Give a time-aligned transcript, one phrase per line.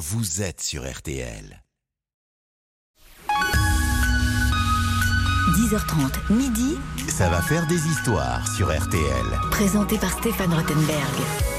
[0.00, 1.62] vous êtes sur RTL.
[5.58, 9.26] 10h30, midi, Ça va faire des histoires sur RTL.
[9.50, 11.49] présenté par Stéphane Rottenberg.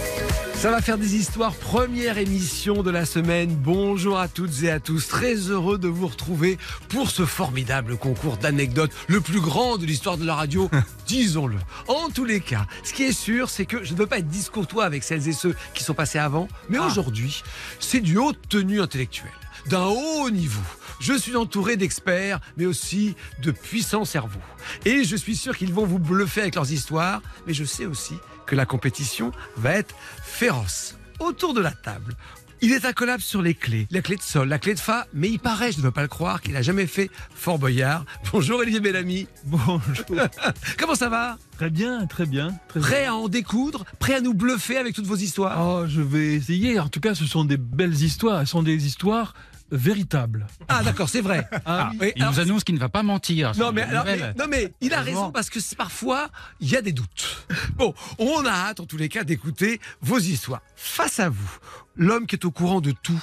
[0.61, 3.49] Ça va faire des histoires, première émission de la semaine.
[3.55, 8.37] Bonjour à toutes et à tous, très heureux de vous retrouver pour ce formidable concours
[8.37, 10.69] d'anecdotes, le plus grand de l'histoire de la radio,
[11.07, 11.57] disons-le.
[11.87, 14.27] En tous les cas, ce qui est sûr, c'est que je ne veux pas être
[14.27, 17.41] discourtois avec celles et ceux qui sont passés avant, mais aujourd'hui,
[17.79, 19.31] c'est du haute tenue intellectuelle,
[19.65, 20.61] d'un haut niveau.
[20.99, 24.39] Je suis entouré d'experts, mais aussi de puissants cerveaux.
[24.85, 28.13] Et je suis sûr qu'ils vont vous bluffer avec leurs histoires, mais je sais aussi
[28.45, 30.97] que la compétition va être féroce.
[31.19, 32.15] Autour de la table,
[32.61, 35.29] il est incollable sur les clés, la clé de sol, la clé de fa, mais
[35.29, 38.05] il paraît, je ne veux pas le croire, qu'il n'a jamais fait Fort Boyard.
[38.31, 39.27] Bonjour Olivier Bellamy.
[39.45, 39.81] Bonjour.
[40.77, 41.37] Comment ça va?
[41.57, 42.49] Très bien, très bien.
[42.69, 43.11] Très Prêt bien.
[43.13, 45.57] à en découdre Prêt à nous bluffer avec toutes vos histoires?
[45.59, 46.79] Oh, je vais essayer.
[46.79, 48.41] En tout cas, ce sont des belles histoires.
[48.41, 49.33] Elles sont des histoires
[49.71, 50.47] véritables.
[50.67, 51.47] Ah d'accord, c'est vrai.
[51.65, 53.53] Ah, oui, Il alors- nous annonce qu'il ne va pas mentir.
[53.57, 56.75] Non mais, alors, mais- non mais il a raison parce que c'est- parfois il y
[56.75, 57.45] a des doutes.
[57.75, 60.61] Bon, on a hâte en tous les cas d'écouter vos histoires.
[60.75, 61.57] Face à vous,
[61.95, 63.21] l'homme qui est au courant de tout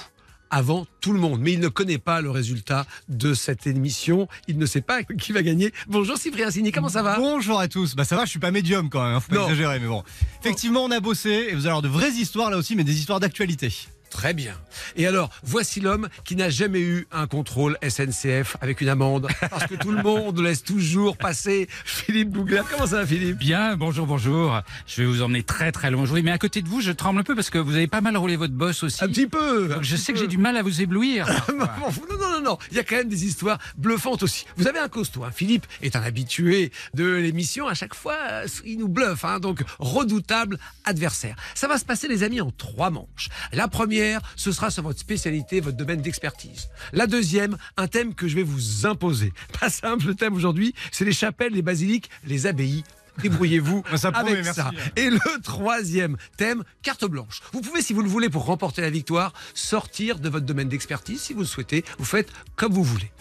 [0.51, 4.27] avant tout le monde, mais il ne connaît pas le résultat de cette émission.
[4.47, 5.71] Il ne sait pas qui va gagner.
[5.87, 7.17] Bonjour Cyprien Signy, comment ça va?
[7.19, 7.95] Bonjour à tous.
[7.95, 9.43] Bah ça va, je suis pas médium quand même, hein, faut pas Non.
[9.43, 10.03] exagérer, mais bon.
[10.41, 12.97] Effectivement, on a bossé et vous allez avoir de vraies histoires là aussi, mais des
[12.97, 13.71] histoires d'actualité.
[14.09, 14.53] Très bien.
[14.95, 19.67] Et alors, voici l'homme qui n'a jamais eu un contrôle SNCF avec une amende, parce
[19.67, 22.61] que tout le monde laisse toujours passer Philippe Bougler.
[22.71, 23.37] Comment ça va Philippe?
[23.37, 24.61] Bien, bonjour, bonjour.
[24.87, 26.23] Je vais vous emmener très très loin aujourd'hui.
[26.23, 28.17] Mais à côté de vous, je tremble un peu parce que vous avez pas mal
[28.17, 29.03] roulé votre boss aussi.
[29.03, 29.67] Un petit peu.
[29.67, 31.27] Donc je sais que j'ai du mal à vous éblouir.
[31.49, 31.65] Non,
[32.09, 32.57] non, non, non, non.
[32.71, 34.45] Il y a quand même des histoires bluffantes aussi.
[34.57, 35.23] Vous avez un costaud.
[35.23, 35.31] hein.
[35.33, 37.67] Philippe est un habitué de l'émission.
[37.67, 39.25] À chaque fois, euh, il nous bluffe.
[39.25, 39.39] hein.
[39.39, 41.35] Donc, redoutable adversaire.
[41.55, 43.29] Ça va se passer, les amis, en trois manches.
[43.51, 43.98] La première,
[44.35, 46.69] ce sera sur votre spécialité, votre domaine d'expertise.
[46.93, 49.33] La deuxième, un thème que je vais vous imposer.
[49.59, 52.83] Pas simple, le thème aujourd'hui, c'est les chapelles, les basiliques, les abbayes.
[53.21, 54.71] Débrouillez-vous avec ça.
[54.95, 57.41] Et le troisième thème, carte blanche.
[57.51, 61.21] Vous pouvez, si vous le voulez, pour remporter la victoire, sortir de votre domaine d'expertise.
[61.21, 63.11] Si vous le souhaitez, vous faites comme vous voulez.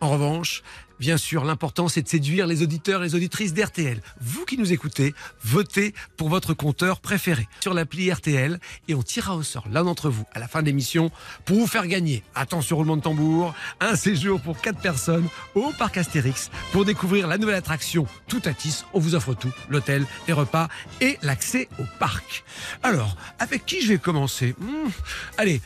[0.00, 0.62] En revanche,
[1.00, 4.00] bien sûr, l'important, c'est de séduire les auditeurs et les auditrices d'RTL.
[4.20, 9.36] Vous qui nous écoutez, votez pour votre compteur préféré sur l'appli RTL et on tirera
[9.36, 11.10] au sort l'un d'entre vous à la fin de l'émission
[11.44, 15.96] pour vous faire gagner, attention roulement de tambour, un séjour pour quatre personnes au parc
[15.98, 18.84] Astérix pour découvrir la nouvelle attraction Tout à Tis.
[18.92, 20.68] On vous offre tout, l'hôtel, les repas
[21.00, 22.44] et l'accès au parc.
[22.82, 24.54] Alors, avec qui je vais commencer?
[24.58, 24.88] Hmm,
[25.36, 25.60] Allez,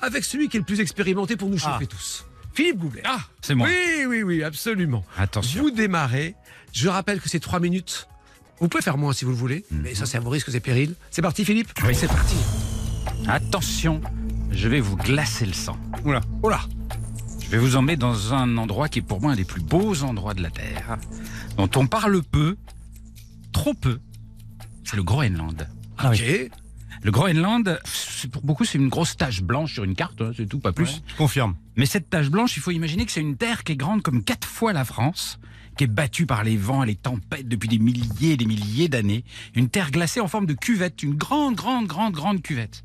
[0.00, 2.26] avec celui qui est le plus expérimenté pour nous chauffer tous.
[2.54, 3.02] Philippe Goublet.
[3.04, 3.68] Ah, c'est moi.
[3.68, 5.04] Oui, oui, oui, absolument.
[5.18, 5.62] Attention.
[5.62, 6.34] Vous démarrez.
[6.72, 8.08] Je rappelle que c'est trois minutes.
[8.60, 9.80] Vous pouvez faire moins si vous le voulez, Mhm.
[9.82, 10.94] mais ça, c'est à vos risques et périls.
[11.10, 11.70] C'est parti, Philippe?
[11.86, 12.36] Oui, c'est parti.
[13.26, 14.00] Attention,
[14.50, 15.76] je vais vous glacer le sang.
[16.04, 16.60] Oula, oula.
[17.40, 20.02] Je vais vous emmener dans un endroit qui est pour moi un des plus beaux
[20.02, 20.96] endroits de la Terre,
[21.56, 22.56] dont on parle peu,
[23.52, 23.98] trop peu.
[24.84, 25.66] C'est le Groenland.
[26.04, 26.50] ok.
[27.04, 30.48] Le Groenland, c'est- pour beaucoup, c'est une grosse tache blanche sur une carte, hein, c'est
[30.48, 31.02] tout, pas plus.
[31.06, 31.54] Je confirme.
[31.76, 34.24] Mais cette tache blanche, il faut imaginer que c'est une terre qui est grande comme
[34.24, 35.38] quatre fois la France,
[35.76, 38.88] qui est battue par les vents et les tempêtes depuis des milliers et des milliers
[38.88, 39.22] d'années.
[39.54, 42.84] Une terre glacée en forme de cuvette, une grande, grande, grande, grande cuvette.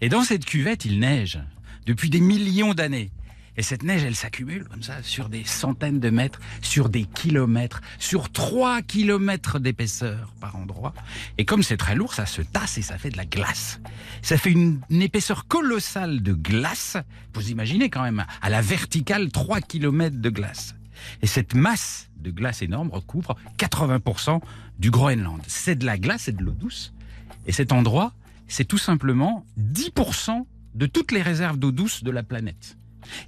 [0.00, 1.38] Et dans cette cuvette, il neige
[1.84, 3.10] depuis des millions d'années.
[3.58, 7.80] Et cette neige, elle s'accumule comme ça sur des centaines de mètres, sur des kilomètres,
[7.98, 10.94] sur trois kilomètres d'épaisseur par endroit.
[11.38, 13.80] Et comme c'est très lourd, ça se tasse et ça fait de la glace.
[14.22, 16.96] Ça fait une, épaisseur colossale de glace.
[17.34, 20.76] Vous imaginez quand même à la verticale 3 kilomètres de glace.
[21.22, 24.40] Et cette masse de glace énorme recouvre 80%
[24.78, 25.42] du Groenland.
[25.48, 26.94] C'est de la glace, c'est de l'eau douce.
[27.44, 28.12] Et cet endroit,
[28.46, 30.46] c'est tout simplement 10%
[30.76, 32.77] de toutes les réserves d'eau douce de la planète.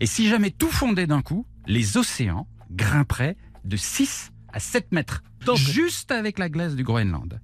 [0.00, 5.22] Et si jamais tout fondait d'un coup, les océans grimperaient de 6 à 7 mètres,
[5.56, 7.40] juste avec la glace du Groenland.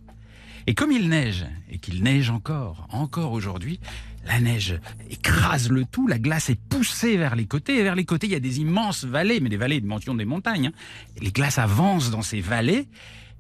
[0.67, 3.79] Et comme il neige, et qu'il neige encore, encore aujourd'hui,
[4.27, 4.81] la neige
[5.11, 8.33] écrase le tout, la glace est poussée vers les côtés, et vers les côtés, il
[8.33, 10.69] y a des immenses vallées, mais des vallées de mention des montagnes.
[10.69, 10.73] hein.
[11.17, 12.89] Et les glaces avancent dans ces vallées,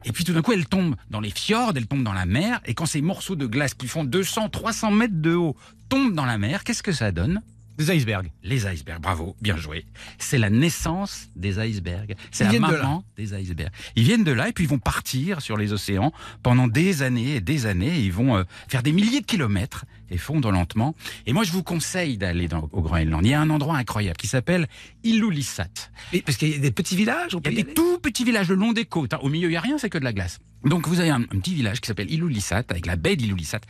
[0.04, 2.60] et puis tout d'un coup, elles tombent dans les fjords, elles tombent dans la mer,
[2.64, 5.56] et quand ces morceaux de glace qui font 200, 300 mètres de haut
[5.88, 7.42] tombent dans la mer, qu'est-ce que ça donne?
[7.78, 8.30] Des icebergs.
[8.42, 9.84] les icebergs, bravo, bien joué.
[10.18, 12.14] C'est la naissance des icebergs.
[12.30, 13.70] C'est la de maman des icebergs.
[13.96, 16.12] Ils viennent de là et puis ils vont partir sur les océans
[16.42, 17.98] pendant des années et des années.
[18.00, 20.94] Ils vont euh, faire des milliers de kilomètres et fondre lentement.
[21.26, 23.24] Et moi, je vous conseille d'aller au Groenland.
[23.24, 24.66] Il y a un endroit incroyable qui s'appelle
[25.04, 25.66] Ilulissat.
[26.12, 27.66] Et parce qu'il y a des petits villages, on Il peut y y a des
[27.68, 27.74] aller?
[27.74, 29.14] tout petits villages le long des côtes.
[29.14, 29.18] hein.
[29.22, 30.38] Au milieu, il n'y a rien, c'est que de la glace.
[30.64, 33.60] Donc vous avez un, un petit village qui s'appelle Ilulissat, avec la baie d'Ilulissat.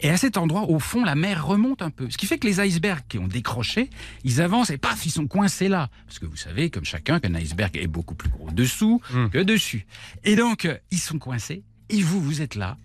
[0.00, 2.10] Et à cet endroit, au fond, la mer remonte un peu.
[2.10, 3.90] Ce qui fait que les icebergs qui ont décroché,
[4.24, 5.88] ils avancent et paf, ils sont coincés là.
[6.06, 9.00] Parce que vous savez, comme chacun, qu'un iceberg est beaucoup plus gros dessous
[9.32, 9.86] que dessus.
[10.24, 11.62] Et donc, euh, ils sont coincés.
[11.88, 12.76] Et vous, vous êtes là.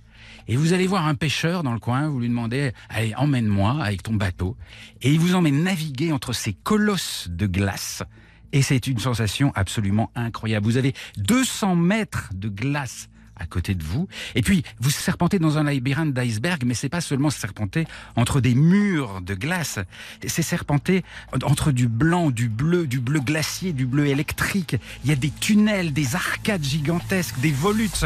[0.47, 4.03] Et vous allez voir un pêcheur dans le coin, vous lui demandez, allez, emmène-moi avec
[4.03, 4.55] ton bateau.
[5.01, 8.03] Et il vous emmène naviguer entre ces colosses de glace.
[8.53, 10.65] Et c'est une sensation absolument incroyable.
[10.65, 13.09] Vous avez 200 mètres de glace
[13.39, 14.07] à côté de vous.
[14.35, 17.85] Et puis, vous serpentez dans un labyrinthe d'iceberg, mais c'est pas seulement serpenter
[18.15, 19.79] entre des murs de glace.
[20.25, 21.03] C'est serpenter
[21.43, 24.75] entre du blanc, du bleu, du bleu glacier, du bleu électrique.
[25.03, 28.05] Il y a des tunnels, des arcades gigantesques, des volutes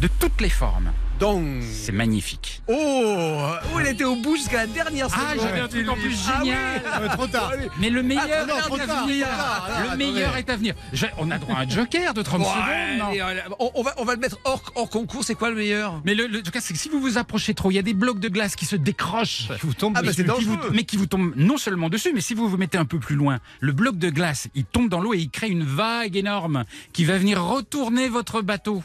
[0.00, 0.92] de toutes les formes.
[1.22, 1.62] Donc.
[1.72, 2.62] C'est magnifique.
[2.66, 5.24] Oh, oh, il était au bout jusqu'à la dernière seconde.
[5.30, 6.46] Ah, j'avais un truc en plus Ah oui.
[6.48, 6.82] génial.
[7.00, 7.52] Euh, trop tard.
[7.78, 9.26] Mais le meilleur Ah, non, est à venir.
[9.30, 10.74] Ah, Le meilleur est à venir.
[10.92, 12.98] Je- on a droit à un joker de 30 Ouais, secondes.
[12.98, 15.22] non allez, on, on va, on va le mettre hors, hors concours.
[15.22, 16.02] C'est quoi le meilleur?
[16.04, 17.94] Mais le, le joker, c'est que si vous vous approchez trop, il y a des
[17.94, 19.46] blocs de glace qui se décrochent.
[19.60, 20.24] Qui vous tombe Ah, bah, dessus.
[20.24, 22.84] qui vous- mais qui vous tombent non seulement dessus, mais si vous vous mettez un
[22.84, 25.62] peu plus loin, le bloc de glace, il tombe dans l'eau et il crée une
[25.64, 28.82] vague énorme qui va venir retourner votre bateau.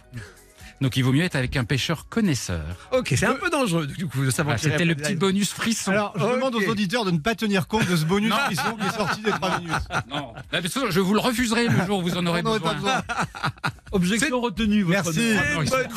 [0.81, 2.61] Donc il vaut mieux être avec un pêcheur connaisseur.
[2.91, 4.57] Ok, c'est un peu dangereux du coup de savoir.
[4.57, 5.91] Voilà, C'était le petit bonus frisson.
[5.91, 8.87] Alors, je demande aux auditeurs de ne pas tenir compte de ce bonus frisson qui
[8.87, 9.73] est sorti des 3 minutes.
[10.09, 12.73] non, de toute façon, je vous le refuserai le jour où vous en aurez besoin.
[12.73, 13.01] besoin.
[13.91, 14.83] Objection retenue.
[14.83, 15.33] votre Merci.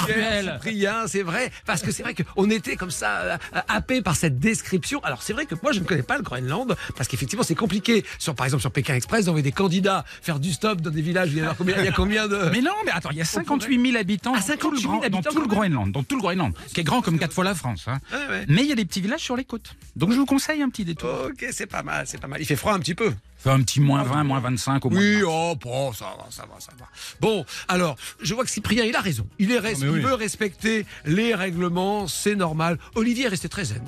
[0.06, 3.36] guerre, Cyprien, c'est vrai, parce que c'est vrai qu'on était comme ça euh,
[3.68, 5.00] happé par cette description.
[5.02, 8.04] Alors c'est vrai que moi je ne connais pas le Groenland parce qu'effectivement c'est compliqué.
[8.18, 11.30] Sur par exemple sur Pékin Express, d'envoyer des candidats faire du stop dans des villages.
[11.32, 13.22] Il y a combien, il y a combien de Mais non, mais attends, il y
[13.22, 15.46] a 58 000 habitants, Ah, tout le 58 000 grand- dans tout le.
[15.46, 17.84] Groenland, dans tout le Groenland, qui est grand comme quatre fois la France.
[17.86, 17.98] hein.
[18.12, 18.44] Ouais, ouais.
[18.48, 19.74] Mais il y a des petits villages sur les côtes.
[19.96, 21.10] Donc je vous conseille un petit détour.
[21.28, 22.40] Ok, c'est pas mal, c'est pas mal.
[22.40, 23.12] Il fait froid un petit peu.
[23.42, 25.00] Fait un petit moins 20, moins 25 au moins.
[25.00, 26.86] Oui, oh, bon, ça va, ça va, ça va.
[27.20, 29.26] Bon, alors, je vois que Cyprien, il a raison.
[29.38, 30.00] Il, est res- mais il oui.
[30.00, 32.78] veut respecter les règlements, c'est normal.
[32.94, 33.82] Olivier est resté très zen.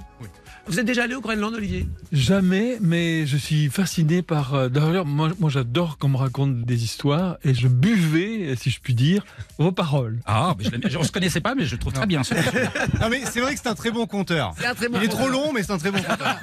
[0.68, 1.88] Vous êtes déjà allé au Groenland, Olivier?
[2.12, 4.54] Jamais, mais je suis fasciné par.
[4.54, 8.78] euh, D'ailleurs, moi, moi j'adore qu'on me raconte des histoires et je buvais, si je
[8.80, 9.24] puis dire,
[9.58, 10.20] vos paroles.
[10.24, 12.22] Ah, mais je on se connaissait pas, mais je le trouve très bien.
[12.22, 12.34] ce
[13.00, 14.54] Non, mais c'est vrai que c'est un très bon compteur.
[14.56, 16.36] C'est un très bon Il est trop long, mais c'est un très bon compteur.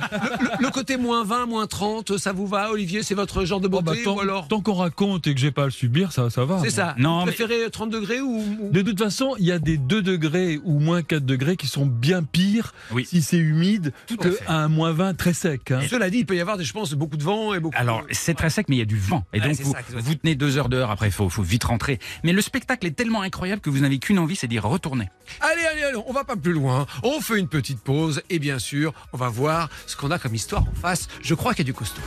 [0.59, 2.98] le, le côté moins 20, moins 30, ça vous va, Olivier?
[3.03, 5.39] C'est votre genre de Oh, beauté bah, tant ou alors tant qu'on raconte et que
[5.39, 6.59] j'ai pas à le subir, ça, ça va.
[6.63, 6.95] C'est ça.
[6.97, 9.77] Non, vous mais- préférez 30 degrés ou, ou- De toute façon, il y a des
[9.77, 13.05] 2 degrés ou moins 4 degrés qui sont bien pires Oui.
[13.05, 14.45] si c'est humide Tout à que fait.
[14.47, 15.71] un moins 20 très sec.
[15.71, 15.81] hein.
[15.89, 17.75] Cela dit, il peut y avoir, je pense, beaucoup de vent et beaucoup.
[17.77, 19.23] Alors, c'est très sec, mais il y a du vent.
[19.33, 19.79] Et Ouais, donc, vous, ça
[20.21, 21.99] tenez deux heures dehors, après, il faut, faut vite rentrer.
[22.23, 25.09] Mais le spectacle est tellement incroyable que vous n'avez qu'une envie, c'est d'y retourner.
[25.41, 26.85] Allez, allez, allez, on va pas plus loin.
[27.03, 30.35] On fait une petite pause et bien sûr, on va voir ce qu'on a comme
[30.35, 31.07] histoire en face.
[31.21, 32.01] Je crois qu'il y a du costaud.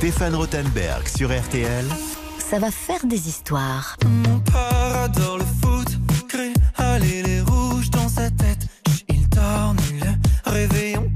[0.00, 1.84] Stéphane Rothenberg sur RTL.
[2.38, 3.98] Ça va faire des histoires.
[4.24, 5.88] Mon père adore le foot,
[6.26, 8.66] crée aller les rouges dans sa tête.
[9.10, 11.09] Il dort, ne le réveillons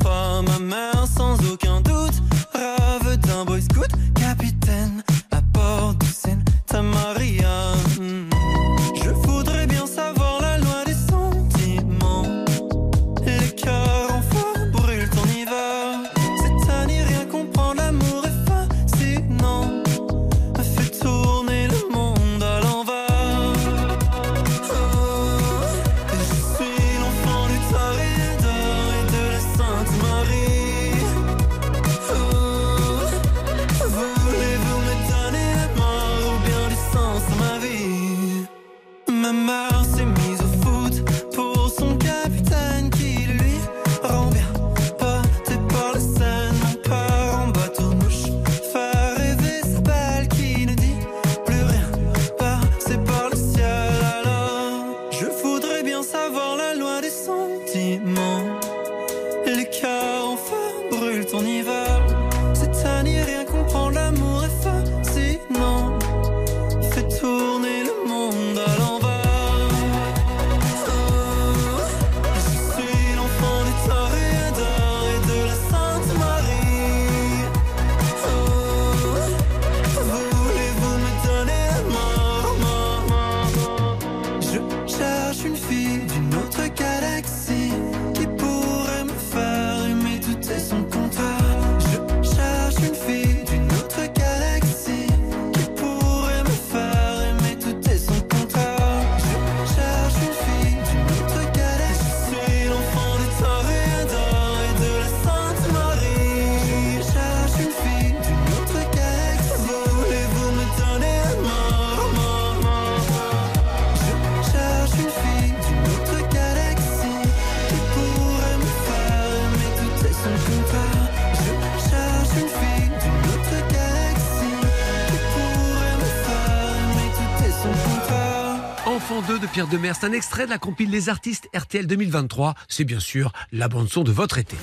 [129.54, 132.54] Pierre Demers, c'est un extrait de la compile Les artistes RTL 2023.
[132.66, 134.56] C'est bien sûr la bande-son de votre été.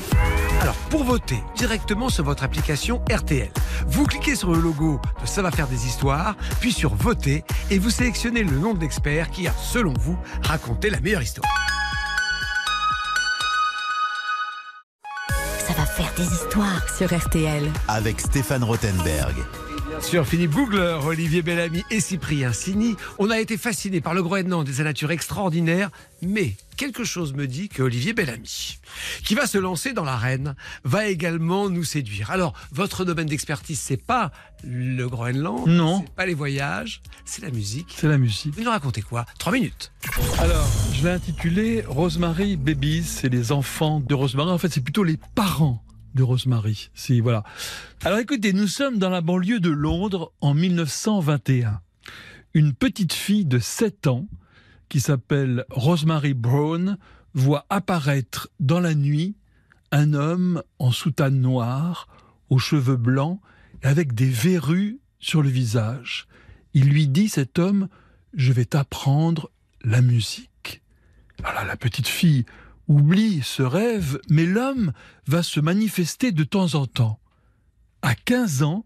[0.60, 3.50] Alors, pour voter directement sur votre application RTL,
[3.88, 7.79] vous cliquez sur le logo de Ça va faire des histoires, puis sur Voter, et
[7.79, 11.50] vous sélectionnez le nom de l'expert qui a, selon vous, raconté la meilleure histoire.
[15.65, 17.71] Ça va faire des histoires sur RTL.
[17.88, 19.36] Avec Stéphane Rothenberg.
[20.01, 24.67] Sûr, Philippe Googler, Olivier Bellamy et Cyprien Sini, on a été fascinés par le Groenland
[24.67, 25.89] et sa nature extraordinaire,
[26.22, 28.79] mais quelque chose me dit que Olivier Bellamy,
[29.24, 32.29] qui va se lancer dans l'arène, va également nous séduire.
[32.31, 34.31] Alors, votre domaine d'expertise, c'est pas
[34.63, 36.01] le Groenland, Non.
[36.17, 37.93] pas les voyages, c'est la musique.
[37.96, 38.53] C'est la musique.
[38.55, 39.25] Vous nous racontez quoi?
[39.39, 39.93] Trois minutes.
[40.39, 44.50] Alors, je l'ai intitulé Rosemary Babies, c'est les enfants de Rosemary.
[44.51, 45.81] En fait, c'est plutôt les parents
[46.13, 46.89] de Rosemary.
[46.94, 47.44] Si, voilà.
[48.03, 51.82] Alors écoutez, nous sommes dans la banlieue de Londres en 1921.
[52.53, 54.27] Une petite fille de 7 ans
[54.89, 56.98] qui s'appelle Rosemary Brown
[57.34, 59.36] voit apparaître dans la nuit
[59.91, 62.08] un homme en soutane noire,
[62.50, 63.39] aux cheveux blancs
[63.84, 66.27] et avec des verrues sur le visage.
[66.74, 67.88] Il lui dit, cet homme,
[68.34, 69.50] je vais t'apprendre
[69.84, 70.82] la musique.
[71.41, 72.46] Voilà, la petite fille
[72.88, 74.94] oublie ce rêve, mais l'homme
[75.28, 77.20] va se manifester de temps en temps.
[78.02, 78.86] À 15 ans,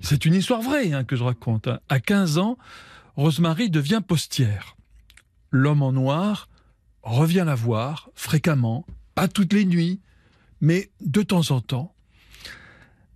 [0.00, 1.80] c'est une histoire vraie hein, que je raconte, hein.
[1.88, 2.58] à 15 ans,
[3.16, 4.76] Rosemary devient postière.
[5.50, 6.48] L'homme en noir
[7.02, 10.00] revient la voir fréquemment, pas toutes les nuits,
[10.60, 11.94] mais de temps en temps.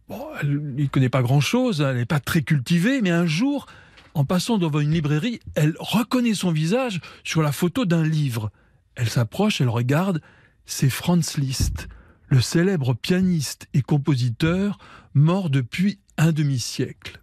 [0.09, 3.66] Bon, elle n'y connaît pas grand-chose, elle n'est pas très cultivée, mais un jour,
[4.12, 8.50] en passant devant une librairie, elle reconnaît son visage sur la photo d'un livre.
[8.94, 10.20] Elle s'approche, elle regarde,
[10.66, 11.88] c'est Franz Liszt,
[12.28, 14.78] le célèbre pianiste et compositeur
[15.14, 17.20] mort depuis un demi-siècle.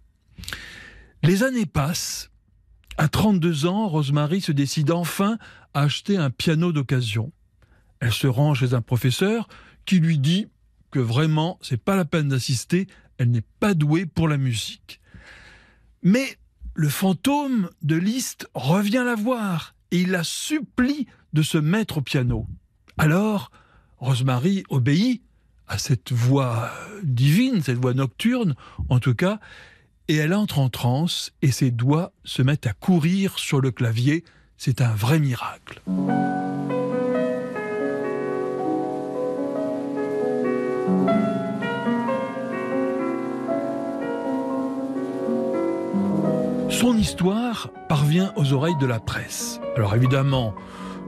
[1.22, 2.30] Les années passent.
[2.98, 5.38] À 32 ans, Rosemary se décide enfin
[5.72, 7.32] à acheter un piano d'occasion.
[8.00, 9.48] Elle se rend chez un professeur
[9.86, 10.48] qui lui dit
[10.90, 12.86] que vraiment, c'est pas la peine d'assister,
[13.18, 15.00] elle n'est pas douée pour la musique.
[16.02, 16.36] Mais
[16.74, 22.00] le fantôme de Liszt revient la voir et il la supplie de se mettre au
[22.02, 22.46] piano.
[22.98, 23.50] Alors,
[23.98, 25.22] Rosemary obéit
[25.68, 26.70] à cette voix
[27.02, 28.54] divine, cette voix nocturne,
[28.88, 29.40] en tout cas,
[30.08, 34.24] et elle entre en transe et ses doigts se mettent à courir sur le clavier.
[34.58, 35.80] C'est un vrai miracle.
[46.68, 49.60] Son histoire parvient aux oreilles de la presse.
[49.76, 50.54] Alors évidemment,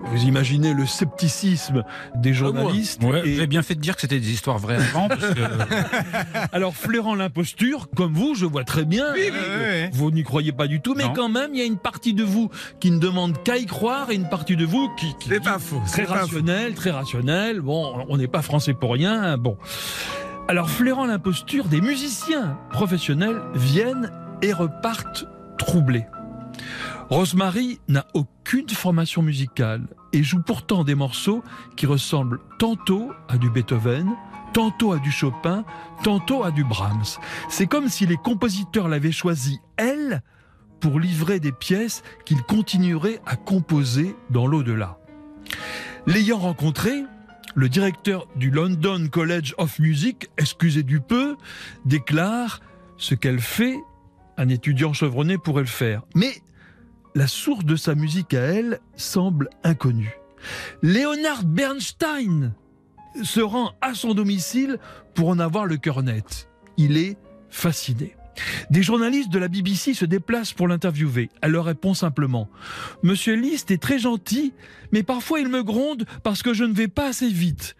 [0.06, 1.82] vous imaginez le scepticisme
[2.14, 3.02] des journalistes.
[3.02, 5.20] Ouais, et- Vous avez bien fait de dire que c'était des histoires vraies avant, parce
[5.34, 5.40] que
[6.52, 9.12] Alors, flairant l'imposture, comme vous, je vois très bien.
[9.12, 9.90] ouais, hein, ouais.
[9.92, 11.12] Vous n'y croyez pas du tout, mais Non.
[11.14, 14.11] quand même, il y a une partie de vous qui ne demande qu'à y croire
[14.11, 15.80] et une partie de vous qui, qui C'est pas faux.
[15.87, 16.20] très c'est pas faux.
[16.20, 17.61] rationnel, très rationnel.
[17.61, 19.23] Bon, on n'est pas français pour rien.
[19.23, 19.56] hein, Bon.
[20.49, 26.04] Alors, flairant l'imposture, des musiciens professionnels viennent et repartent troublés.
[27.14, 31.44] Rosemary n'a aucune formation musicale et joue pourtant des morceaux
[31.76, 34.11] qui ressemblent tantôt à du Beethoven,
[34.52, 35.64] tantôt à du Chopin,
[36.02, 37.21] tantôt à du Brahms.
[37.49, 40.25] C'est comme si les compositeurs l'avaient choisi, elle,
[40.80, 44.99] pour livrer des pièces qu'il continuerait à composer dans l'au-delà.
[46.09, 47.04] L'ayant rencontré,
[47.54, 51.37] le directeur du London College of Music, excusez du peu,
[51.85, 52.59] déclare
[52.97, 53.76] ce qu'elle fait,
[54.37, 56.02] un étudiant chevronné pourrait le faire.
[56.16, 56.42] Mais
[57.14, 60.18] la source de sa musique à elle semble inconnue.
[60.83, 62.54] Leonard Bernstein
[63.23, 64.78] se rend à son domicile
[65.14, 66.49] pour en avoir le cœur net.
[66.76, 67.16] Il est
[67.49, 68.16] fasciné.
[68.71, 71.31] Des journalistes de la BBC se déplacent pour l'interviewer.
[71.41, 72.49] Elle leur répond simplement
[73.03, 74.53] Monsieur Liszt est très gentil,
[74.93, 77.76] mais parfois il me gronde parce que je ne vais pas assez vite.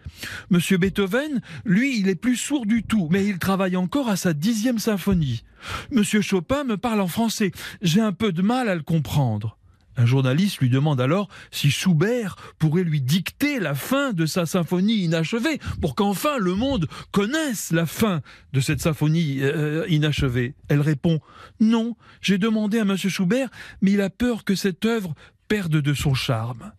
[0.49, 4.33] Monsieur Beethoven, lui, il est plus sourd du tout, mais il travaille encore à sa
[4.33, 5.43] dixième symphonie.
[5.91, 7.51] Monsieur Chopin me parle en français.
[7.81, 9.57] J'ai un peu de mal à le comprendre.
[9.97, 15.03] Un journaliste lui demande alors si Schubert pourrait lui dicter la fin de sa symphonie
[15.03, 18.21] inachevée, pour qu'enfin le monde connaisse la fin
[18.53, 20.55] de cette symphonie euh, inachevée.
[20.67, 21.19] Elle répond
[21.59, 23.49] Non, j'ai demandé à Monsieur Schubert,
[23.81, 25.15] mais il a peur que cette œuvre
[25.47, 26.73] perde de son charme.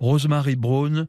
[0.00, 1.06] Rosemary Brown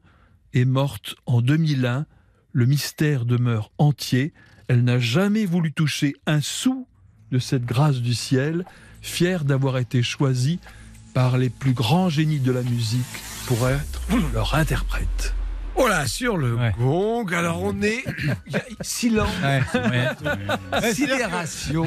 [0.52, 2.06] est morte en 2001.
[2.52, 4.32] Le mystère demeure entier.
[4.68, 6.86] Elle n'a jamais voulu toucher un sou
[7.30, 8.64] de cette grâce du ciel,
[9.00, 10.58] fière d'avoir été choisie
[11.12, 13.04] par les plus grands génies de la musique
[13.46, 14.00] pour être
[14.32, 15.34] leur interprète.
[15.76, 16.74] Oh là, sur le Ouais.
[16.78, 17.26] gong.
[17.32, 18.04] Alors on est.
[18.82, 19.30] Silence.
[19.42, 19.62] Ouais.
[20.92, 21.84] Sidération.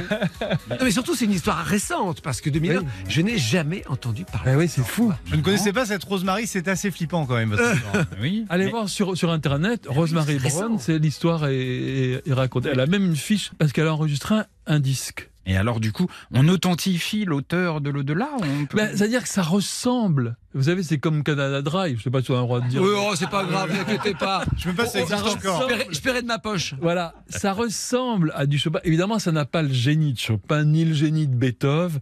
[0.70, 2.86] Non, mais surtout, c'est une histoire récente parce que 2001, Oui.
[3.08, 4.52] je n'ai jamais entendu parler.
[4.54, 5.14] Ben oui, c'est fou.
[5.26, 7.50] Je ne connaissais pas cette Rosemary, c'est assez flippant quand même.
[7.52, 8.06] votre histoire.
[8.22, 8.46] Oui.
[8.50, 12.70] Allez Mais- voir sur, sur internet, Rosemary Brown, c'est l'histoire est, est- est racontée.
[12.74, 15.30] Elle a même une fiche parce qu'elle a enregistré un, un disque.
[15.46, 19.42] Et alors, du coup, on authentifie l'auteur de l'au-delà on peut- Ben, C'est-à-dire que ça
[19.42, 20.38] ressemble.
[20.54, 21.98] Vous savez, c'est comme Canada Drive.
[21.98, 22.82] Je sais pas si on a le droit de dire.
[22.82, 24.46] Oui, oh, c'est pas grave, ne inquiétez pas.
[24.58, 25.62] Je ne sais pas si ça existe encore.
[25.70, 26.76] Je paierai- Je paierai de ma poche.
[26.82, 28.80] Voilà, ça ressemble à du Chopin.
[28.86, 32.00] Évidemment, ça n'a pas le génie de Chopin ni le génie de Beethoven,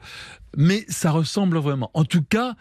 [0.55, 1.89] mais ça ressemble vraiment.
[1.95, 2.53] En tout cas,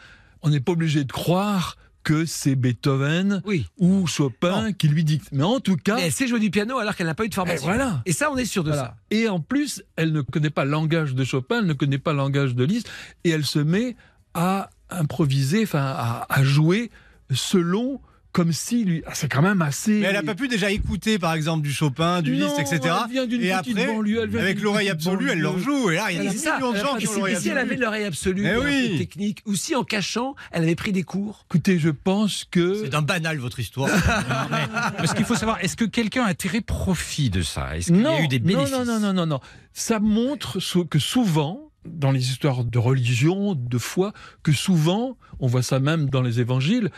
[0.42, 3.66] on n'est pas obligé de croire que c'est Beethoven Oui.
[3.78, 5.28] ou Chopin qui lui dicte.
[5.32, 7.28] Mais en tout cas, Mais elle sait jouer du piano alors qu'elle n'a pas eu
[7.28, 7.66] de eh, formation.
[7.66, 8.02] voilà.
[8.06, 8.96] Et ça, on est sûr de Voilà.
[9.10, 12.12] Et en plus, elle ne connaît pas le langage de Chopin, elle ne connaît pas
[12.12, 12.88] le langage de Liszt,
[13.24, 13.96] et elle se met
[14.34, 16.90] à improviser, enfin à, à jouer
[17.32, 18.00] selon
[18.32, 19.02] comme si lui.
[19.06, 19.92] Ah, c'est quand même assez.
[20.00, 22.78] Mais elle n'a pas pu déjà écouter par exemple du Chopin, du Liszt, etc.
[23.06, 24.20] Elle vient d'une Et petite après, banlieue.
[24.22, 25.90] Elle vient avec l'oreille absolue, elle leur joue.
[25.90, 26.56] Et là, il y a des ça.
[26.56, 27.80] millions de gens Et qui ont l'oreille et si elle avait absolue.
[27.82, 28.98] l'oreille absolue, Eh oui.
[28.98, 31.44] technique, ou si en cachant, elle avait pris des cours.
[31.50, 32.74] Écoutez, je pense que.
[32.84, 33.88] C'est d'un banal votre histoire.
[33.88, 33.94] Non,
[34.50, 37.76] mais- Parce qu'il faut savoir, est-ce que quelqu'un a tiré profit de ça?
[37.76, 38.72] Est-ce qu'il y Non, a eu des non, bénéfices?
[38.72, 39.40] non, non, non, non, non.
[39.72, 45.62] Ça montre que souvent, dans les histoires de religion, de foi, que souvent, on voit
[45.62, 46.90] ça même dans les évangiles,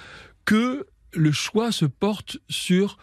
[0.45, 2.99] que le choix se porte sur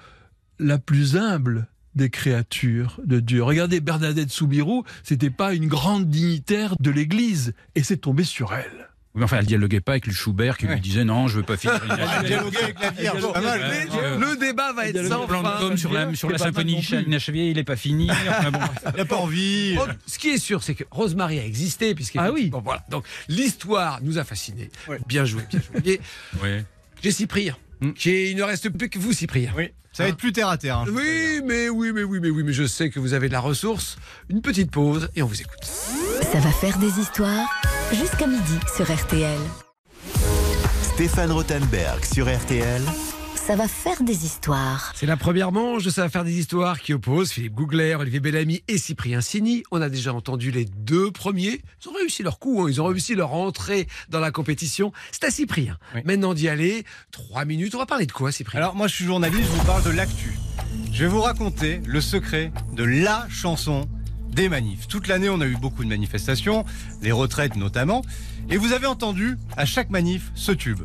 [0.60, 3.44] la plus humble des créatures de Dieu.
[3.44, 8.89] Regardez, Bernadette Soubirou, c'était pas une grande dignitaire de l'Église, et c'est tombé sur elle.
[9.16, 10.75] Oui, enfin, elle dialoguait pas avec le Schubert qui Ouais.
[10.75, 13.60] lui disait non, je veux pas finir une Elle dialoguait avec la Vierge, pas mal.
[13.72, 14.18] Mais.
[14.20, 15.78] Le débat va être sans plan de fin.
[15.78, 18.08] sur la, sur la symphonie inachevée, il est pas fini.
[18.30, 18.60] Enfin, bon.
[18.94, 19.75] Il n'a pas envie.
[19.80, 22.51] Oh, Ce qui est sûr, c'est que Rosemary a existé, puisque Ah oui.
[22.63, 22.86] voilà.
[22.92, 24.70] Donc l'histoire nous a fascinés.
[24.88, 25.00] Ouais.
[25.08, 26.01] Bien joué, bien joué.
[27.01, 27.12] J'ai
[27.95, 29.51] Qui est- il ne reste plus que vous, Cyprien.
[29.57, 30.79] Oui, ça va être plus terre à terre.
[30.79, 33.33] hein, Oui, mais oui, mais oui, mais oui, mais je sais que vous avez de
[33.33, 33.98] la ressource.
[34.29, 35.63] Une petite pause et on vous écoute.
[35.63, 37.48] Ça va faire des histoires
[37.93, 39.39] jusqu'à midi sur RTL.
[40.94, 42.81] Stéphane Rothenberg sur RTL.
[43.50, 44.94] Ça va faire des histoires.
[44.94, 48.20] C'est la première manche de Ça va faire des histoires qui oppose Philippe Gougler, Olivier
[48.20, 49.64] Bellamy et Cyprien Sini.
[49.72, 51.64] On a déjà entendu les deux premiers.
[51.83, 52.68] Ils ont réussi leur coup, hein.
[52.70, 54.92] ils ont réussi leur entrée dans la compétition.
[55.12, 55.79] C'est à Cyprien.
[55.96, 56.01] Oui.
[56.05, 57.74] Maintenant d'y aller, trois minutes.
[57.74, 58.59] On va parler de quoi, Cyprien?
[58.59, 60.38] Alors moi je suis journaliste, je vous parle de l'actu.
[60.94, 63.90] Je vais vous raconter le secret de la chanson
[64.29, 64.88] des manifs.
[64.88, 66.66] Toute l'année on a eu beaucoup de manifestations,
[67.01, 68.03] les retraites notamment,
[68.51, 70.81] et vous avez entendu à chaque manif ce tube.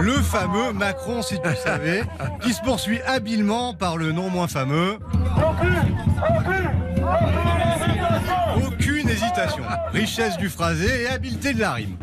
[0.00, 2.02] Le fameux Macron si tu savais,
[2.42, 4.98] qui se poursuit habilement par le non moins fameux.
[8.56, 9.64] Aucune hésitation.
[9.92, 11.96] Richesse du phrasé et habileté de la rime.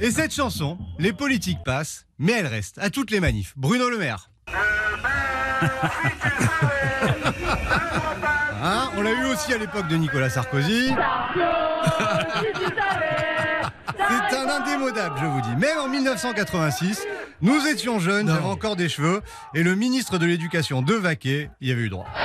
[0.00, 3.52] Et cette chanson, les politiques passent, mais elle reste à toutes les manifs.
[3.56, 4.30] Bruno Le Maire.
[8.62, 10.90] Hein, on l'a eu aussi à l'époque de Nicolas Sarkozy.
[14.08, 15.56] C'est un indémodable, je vous dis.
[15.56, 17.06] Même en 1986,
[17.42, 19.20] nous étions jeunes, j'avais encore des cheveux,
[19.54, 22.06] et le ministre de l'Éducation de Vaquet y avait eu droit.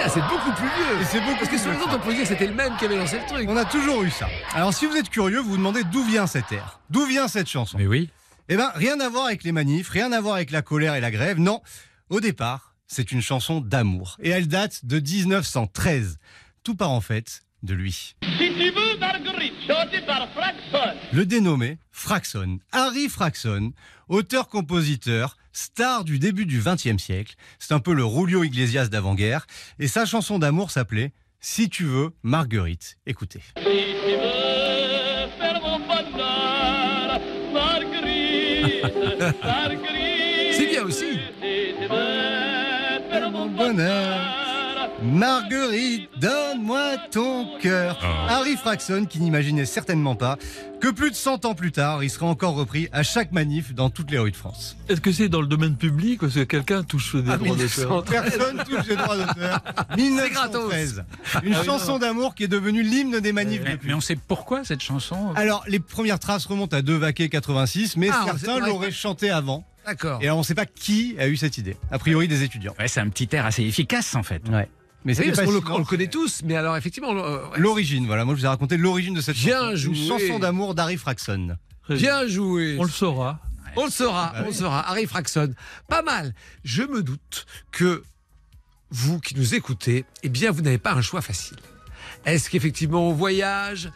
[0.00, 1.02] Ah, C'est beaucoup plus vieux.
[1.02, 1.84] Et c'est beaucoup Parce que plus sur les vieux.
[1.84, 3.46] autres, on pouvait dire que c'était le même qui avait lancé le truc.
[3.50, 4.26] On a toujours eu ça.
[4.54, 7.48] Alors si vous êtes curieux, vous vous demandez d'où vient cet air D'où vient cette
[7.48, 8.08] chanson Mais oui.
[8.48, 11.00] Eh ben, rien à voir avec les manifs, rien à voir avec la colère et
[11.02, 11.38] la grève.
[11.38, 11.60] Non,
[12.10, 14.16] au départ, c'est une chanson d'amour.
[14.22, 16.18] Et elle date de 1913.
[16.64, 18.14] Tout part en fait de lui.
[18.22, 20.96] Si tu veux, Marguerite, chantée par Fraxon.
[21.12, 23.72] Le dénommé Fraxon, Harry Fraxon,
[24.08, 27.34] auteur-compositeur, star du début du XXe siècle.
[27.58, 29.46] C'est un peu le Rulio Iglesias d'avant-guerre.
[29.78, 32.96] Et sa chanson d'amour s'appelait Si tu veux, Marguerite.
[33.06, 33.40] Écoutez.
[33.56, 37.20] Si tu veux faire mon bonheur,
[37.52, 38.84] Marguerite,
[39.42, 39.87] Marguerite.
[45.10, 47.98] Marguerite, donne-moi ton cœur.
[48.28, 50.36] Harry Fraxon qui n'imaginait certainement pas
[50.80, 53.90] que plus de 100 ans plus tard, il serait encore repris à chaque manif dans
[53.90, 54.76] toutes les rues de France.
[54.88, 57.56] Est-ce que c'est dans le domaine public ou est-ce que quelqu'un touche des Ah, droits
[57.56, 58.22] d'auteur 1913.
[58.38, 59.60] Personne touche les droits d'auteur.
[59.96, 61.04] 1913.
[61.42, 63.88] Une chanson d'amour qui est devenue l'hymne des manifs Mais, depuis.
[63.88, 68.10] mais on sait pourquoi cette chanson Alors, les premières traces remontent à Devaquet 86, mais
[68.12, 69.64] Ah, certains l'auraient chanté avant.
[69.86, 70.20] D'accord.
[70.22, 71.76] Et alors, on ne sait pas qui a eu cette idée.
[71.90, 72.74] A priori, des étudiants.
[72.78, 74.42] Ouais, c'est un petit air assez efficace en fait.
[74.50, 74.68] Ouais.
[75.04, 77.38] Mais Oui, c'est parce pas qu'on le, on le connaît tous, mais alors effectivement, euh.
[77.56, 78.24] L'origine, voilà.
[78.24, 79.70] Moi, je vous ai raconté l'origine de cette Bien chanson.
[79.70, 80.08] Une joué.
[80.08, 81.56] chanson d'amour d'Harry Fraxon.
[81.88, 82.76] bien joué.
[82.78, 83.38] On le saura.
[83.76, 84.46] On le saura, on oui.
[84.48, 84.88] le saura.
[84.88, 85.54] Harry Fraxon,
[85.88, 86.34] pas mal.
[86.64, 88.02] Je me doute que
[88.90, 91.58] vous qui nous écoutez, eh bien, vous n'avez pas un choix facile.
[92.28, 93.90] Est-ce qu'effectivement on voyage?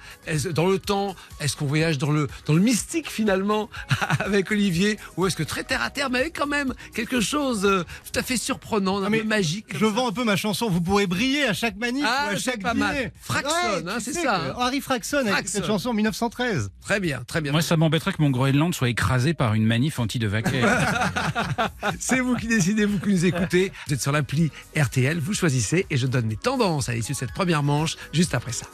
[0.54, 3.68] Dans le temps Est-ce qu'on voyage dans le, dans le mystique finalement
[4.20, 4.98] avec Olivier?
[5.16, 8.18] Ou est-ce que très terre à terre, mais avec quand même quelque chose euh, tout
[8.18, 10.70] à fait surprenant, un mais peu magique Je vends un peu ma chanson.
[10.70, 12.84] Vous pourrez briller à chaque manif Ah, ou à c'est chaque pas dîner.
[12.86, 13.12] mal.
[13.20, 14.54] Fraxon, Ouais, hein, c'est ça, hein.
[14.58, 15.52] Harry Fraxon a écrit Fraxon.
[15.52, 16.70] cette chanson en 1913.
[16.80, 17.52] Très bien, très bien.
[17.52, 20.62] Moi, ça m'embêterait que mon Groenland soit écrasé par une manif anti-de-vaquet.
[22.00, 23.72] C'est vous qui décidez, vous qui nous écoutez.
[23.86, 27.16] Vous êtes sur l'appli RTL, vous choisissez et je donne mes tendances à l'issue de
[27.16, 28.66] cette première manche juste après ça.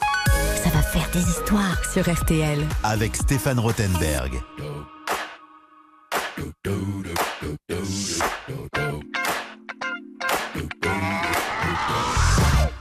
[0.62, 2.66] Ça va faire des histoires sur RTL.
[2.82, 4.42] Avec Stéphane Rothenberg.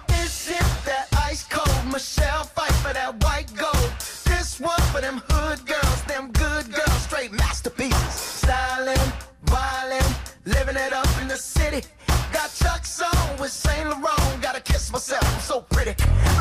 [0.10, 3.92] This is that ice cold Michelle fight for that white gold.
[4.26, 8.14] This one for them hood girls, them good girls, straight masterpieces.
[8.44, 9.08] Styling,
[9.46, 10.10] violin,
[10.46, 11.82] living it up in the city.
[12.34, 14.17] Got Chuck's on with Saint Laurent.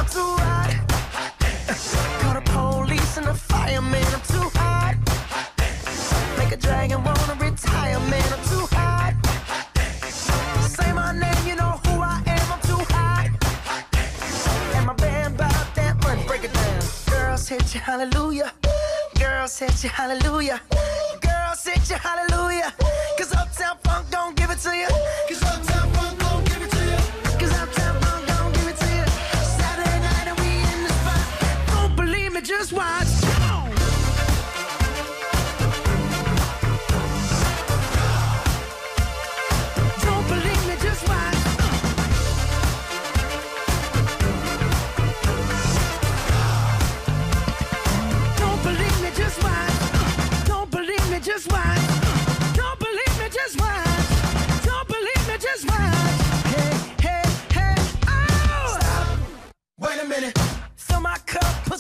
[0.07, 0.71] I'm too hot.
[2.21, 4.07] Call the police and the fireman.
[4.15, 4.95] I'm too hot.
[6.39, 8.33] Make a dragon wanna retire, man.
[8.33, 9.15] I'm too hot.
[10.69, 12.53] Say my name, you know who I am.
[12.53, 13.31] I'm too hot.
[14.77, 16.23] And my band bought that money.
[16.25, 16.83] Break it down.
[17.11, 18.53] Girls hit you, hallelujah.
[19.19, 20.61] Girls hit you, hallelujah.
[21.21, 22.73] Girls hit you, hallelujah.
[23.19, 24.89] Cause Uptown Funk don't give it to you.
[25.29, 25.46] Cause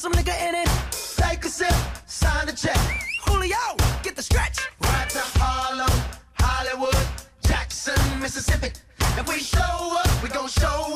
[0.06, 0.68] some nigga in it.
[1.16, 1.74] Take a sip,
[2.06, 2.78] sign the check.
[3.24, 3.64] Julio,
[4.04, 4.58] get the stretch.
[4.80, 5.90] Right to Harlem,
[6.38, 7.06] Hollywood,
[7.42, 8.70] Jackson, Mississippi.
[9.00, 10.95] If we show up, we gon' show out.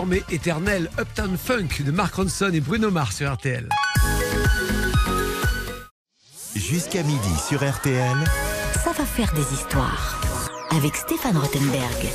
[0.00, 3.68] Désormais éternel Uptown Funk de Mark Ronson et Bruno Mars sur RTL.
[6.56, 8.16] Jusqu'à midi sur RTL.
[8.82, 10.18] Ça va faire des histoires.
[10.70, 12.08] Avec Stéphane Rothenberg.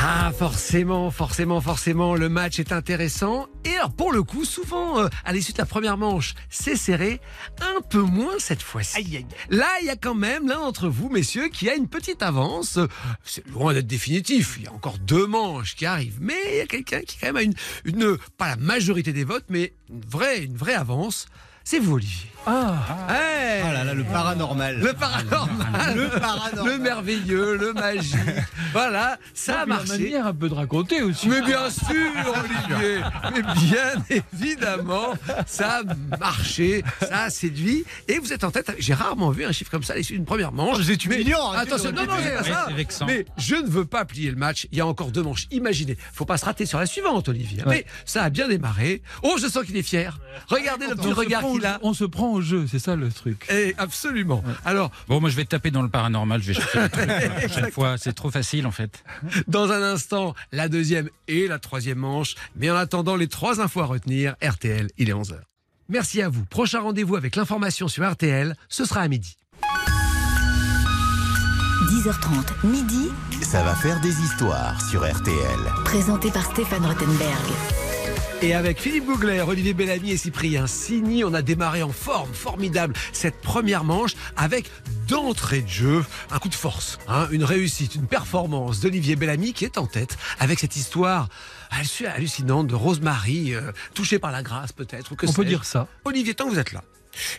[0.00, 3.48] Ah, forcément, forcément, forcément, le match est intéressant.
[3.84, 7.20] Alors, pour le coup, souvent, euh, à l'issue de la première manche, c'est serré.
[7.60, 9.26] Un peu moins cette fois-ci.
[9.50, 12.78] Là, il y a quand même l'un d'entre vous, messieurs, qui a une petite avance.
[13.26, 14.54] C'est loin d'être définitif.
[14.56, 16.16] Il y a encore deux manches qui arrivent.
[16.18, 17.52] Mais il y a quelqu'un qui, quand même, a une,
[17.84, 21.26] une, pas la majorité des votes, mais une vraie, une vraie avance.
[21.62, 22.33] c'est vous, Olivier.
[22.46, 22.74] Ah,
[23.08, 24.78] Hey Ah là là, le paranormal.
[24.78, 26.72] le paranormal, Le paranormal.
[26.72, 28.16] le merveilleux, le magique.
[28.72, 29.92] voilà, ça a puis la marché.
[29.98, 31.28] manière un peu de raconter aussi.
[31.28, 33.00] Mais bien sûr, Olivier.
[33.32, 35.14] Mais bien évidemment,
[35.46, 37.84] ça a marché, ça a séduit.
[38.08, 38.74] Et vous êtes en tête.
[38.78, 40.76] J'ai rarement vu un chiffre comme ça à l'issue d'une première manche.
[40.76, 41.50] Vous êtes humiliant.
[41.52, 43.06] arrêtez Attention, non, non, c'est ça.
[43.06, 44.66] Mais je ne veux pas plier le match.
[44.70, 45.46] Il y a encore deux manches.
[45.50, 47.62] Imaginez, faut pas se rater sur la suivante, Olivier.
[47.66, 49.00] Mais ça a bien démarré.
[49.22, 50.18] Oh, je sens qu'il est fier.
[50.48, 51.78] Regardez le petit regard qu'il a.
[51.82, 53.46] on se prend au jeu, c'est ça le truc.
[53.50, 54.42] Eh, absolument.
[54.64, 57.30] Alors, Bon, moi je vais taper dans le paranormal, je vais chercher le truc la
[57.30, 57.96] prochaine fois.
[57.98, 59.02] C'est trop facile en fait.
[59.48, 62.34] Dans un instant, la deuxième et la troisième manche.
[62.56, 65.36] Mais en attendant, les trois infos à retenir, RTL, il est 11h.
[65.88, 66.44] Merci à vous.
[66.46, 69.36] Prochain rendez-vous avec l'information sur RTL, ce sera à midi.
[71.90, 73.10] 10h30, midi,
[73.42, 75.58] Ça va faire des histoires sur RTL.
[75.84, 77.83] présenté par Stéphane Rottenberg.
[78.44, 82.92] Et avec Philippe Gougler, Olivier Bellamy et Cyprien Signy, on a démarré en forme formidable
[83.14, 84.70] cette première manche avec
[85.08, 89.64] d'entrée de jeu un coup de force, hein, une réussite, une performance d'Olivier Bellamy qui
[89.64, 91.30] est en tête avec cette histoire
[91.70, 95.12] hallu- hallucinante de Rosemary, euh, touchée par la grâce peut-être.
[95.12, 95.88] ou que On peut dire ça.
[96.04, 96.84] Olivier, tant que vous êtes là,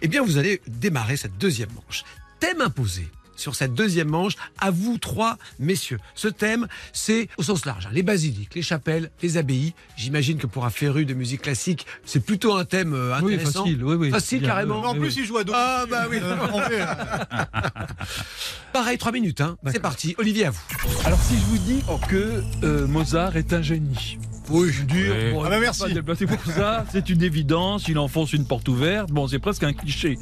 [0.02, 2.04] eh bien, vous allez démarrer cette deuxième manche.
[2.39, 6.00] Thème imposé sur cette deuxième manche à vous trois messieurs.
[6.15, 9.74] Ce thème, c'est au sens large, hein, les basiliques, les chapelles, les abbayes.
[9.98, 13.63] J'imagine que pour un féru de musique classique, c'est plutôt un thème euh, Oui, intéressant.
[13.63, 14.12] facile, oui, oui.
[14.12, 14.82] Facile, Bien, carrément.
[14.82, 15.15] oui, En plus, oui.
[15.17, 15.54] il joue à dos.
[15.56, 16.19] Ah bah oui.
[18.74, 19.41] Pareil, trois minutes.
[19.41, 19.58] Hein.
[19.71, 20.15] C'est parti.
[20.17, 20.60] Olivier, à vous.
[21.06, 24.17] Alors si je vous dis que euh, Mozart est un génie.
[24.49, 25.15] Oui, dur.
[25.17, 25.31] Oui.
[25.31, 25.93] Bon, Ah bah merci.
[26.01, 29.73] pas pour ça, c'est une évidence, il enfonce une porte ouverte, bon c'est presque un
[29.73, 30.17] cliché.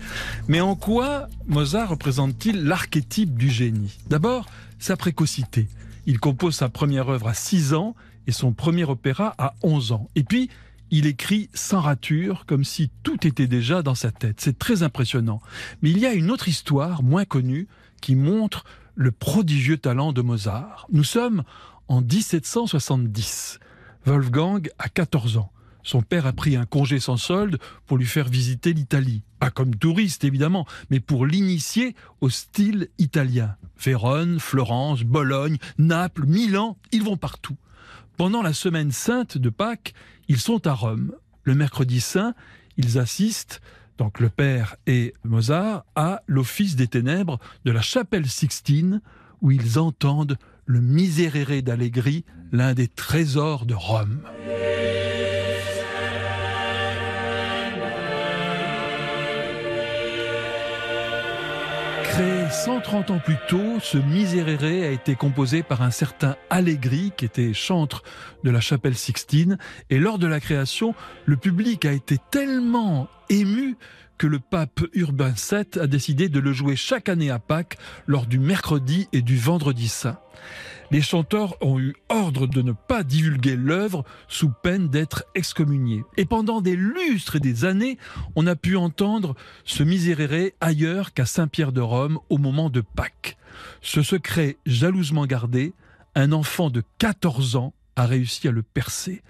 [0.47, 3.97] Mais en quoi Mozart représente-t-il l'archétype du génie?
[4.07, 4.45] D'abord,
[4.79, 5.67] sa précocité.
[6.05, 7.95] Il compose sa première œuvre à 6 ans
[8.27, 10.09] et son premier opéra à 11 ans.
[10.15, 10.49] Et puis,
[10.91, 14.39] il écrit sans rature, comme si tout était déjà dans sa tête.
[14.39, 15.41] C'est très impressionnant.
[15.81, 17.67] Mais il y a une autre histoire, moins connue,
[18.01, 18.63] qui montre
[18.95, 20.87] le prodigieux talent de Mozart.
[20.91, 21.43] Nous sommes
[21.87, 23.59] en 1770.
[24.05, 25.51] Wolfgang a 14 ans.
[25.83, 29.21] Son père a pris un congé sans solde pour lui faire visiter l'Italie.
[29.39, 33.57] Pas comme touriste, évidemment, mais pour l'initier au style italien.
[33.77, 37.57] Vérone, Florence, Bologne, Naples, Milan, ils vont partout.
[38.15, 39.93] Pendant la semaine sainte de Pâques,
[40.29, 41.13] ils sont à Rome.
[41.43, 42.33] Le mercredi saint,
[42.77, 43.61] ils assistent,
[43.97, 49.01] donc le père et Mozart, à l'office des ténèbres de la chapelle Sixtine,
[49.41, 54.21] où ils entendent le Miserere d'Allegri, l'un des trésors de Rome.
[62.03, 67.25] Créé 130 ans plus tôt, ce Miserere a été composé par un certain Allegri, qui
[67.25, 68.03] était chantre
[68.43, 69.57] de la chapelle Sixtine.
[69.89, 70.93] Et lors de la création,
[71.25, 73.77] le public a été tellement ému
[74.19, 78.27] que le pape Urbain VII a décidé de le jouer chaque année à Pâques lors
[78.27, 80.19] du mercredi et du vendredi saint.
[80.91, 86.03] Les chanteurs ont eu ordre de ne pas divulguer l'œuvre sous peine d'être excommuniés.
[86.17, 87.97] Et pendant des lustres et des années,
[88.35, 93.37] on a pu entendre ce Miserere ailleurs qu'à Saint-Pierre de Rome au moment de Pâques.
[93.81, 95.73] Ce secret jalousement gardé,
[96.15, 99.21] un enfant de 14 ans a réussi à le percer.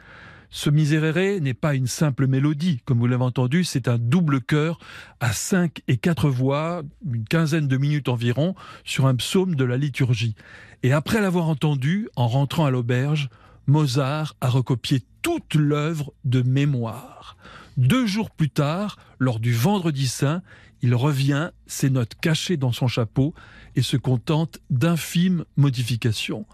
[0.55, 4.77] Ce Miserere n'est pas une simple mélodie, comme vous l'avez entendu, c'est un double chœur
[5.19, 9.77] à cinq et quatre voix, une quinzaine de minutes environ, sur un psaume de la
[9.77, 10.35] liturgie.
[10.83, 13.29] Et après l'avoir entendu, en rentrant à l'auberge,
[13.65, 17.35] Mozart a recopié toute l'œuvre de mémoire.
[17.77, 20.43] Deux jours plus tard, lors du Vendredi Saint,
[20.83, 23.33] il revient, ses notes cachées dans son chapeau,
[23.75, 26.45] et se contente d'infimes modifications.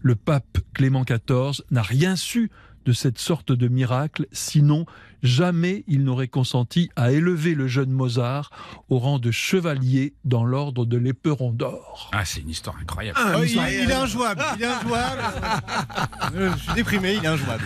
[0.00, 2.52] Le pape Clément XIV n'a rien su
[2.88, 4.86] de cette sorte de miracle, sinon
[5.22, 8.50] jamais il n'aurait consenti à élever le jeune Mozart
[8.88, 12.10] au rang de chevalier dans l'ordre de l'éperon d'or.
[12.12, 13.18] Ah, c'est une histoire incroyable.
[13.36, 14.42] Oh, il, il est injouable.
[14.56, 15.22] Il est injouable.
[16.34, 17.64] Euh, Je suis déprimé, il est injouable.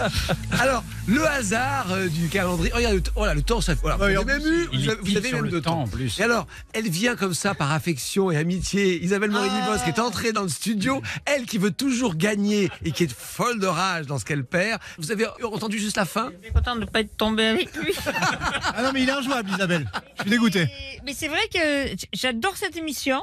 [0.58, 2.72] Alors, le hasard euh, du calendrier.
[2.72, 3.80] Regarde, le, t- oh là, le temps, ça fait.
[3.82, 4.68] Voilà, vous avez même eu.
[4.72, 6.18] il Vous avez, vous même le de temps, temps en plus.
[6.18, 9.02] Et alors, elle vient comme ça par affection et amitié.
[9.02, 11.02] Isabelle Morini-Bosque est entrée dans le studio.
[11.24, 14.80] Elle qui veut toujours gagner et qui est folle de rage dans ce qu'elle perd.
[14.98, 16.30] Vous avez entendu juste la fin?
[16.40, 17.92] Je suis contente de ne pas être tombée avec lui.
[18.74, 19.88] Ah non, mais il est injouable, Isabelle.
[20.16, 20.64] Je suis dégoûté.
[20.64, 23.20] Mais- Mais c'est vrai que j'adore cette émission.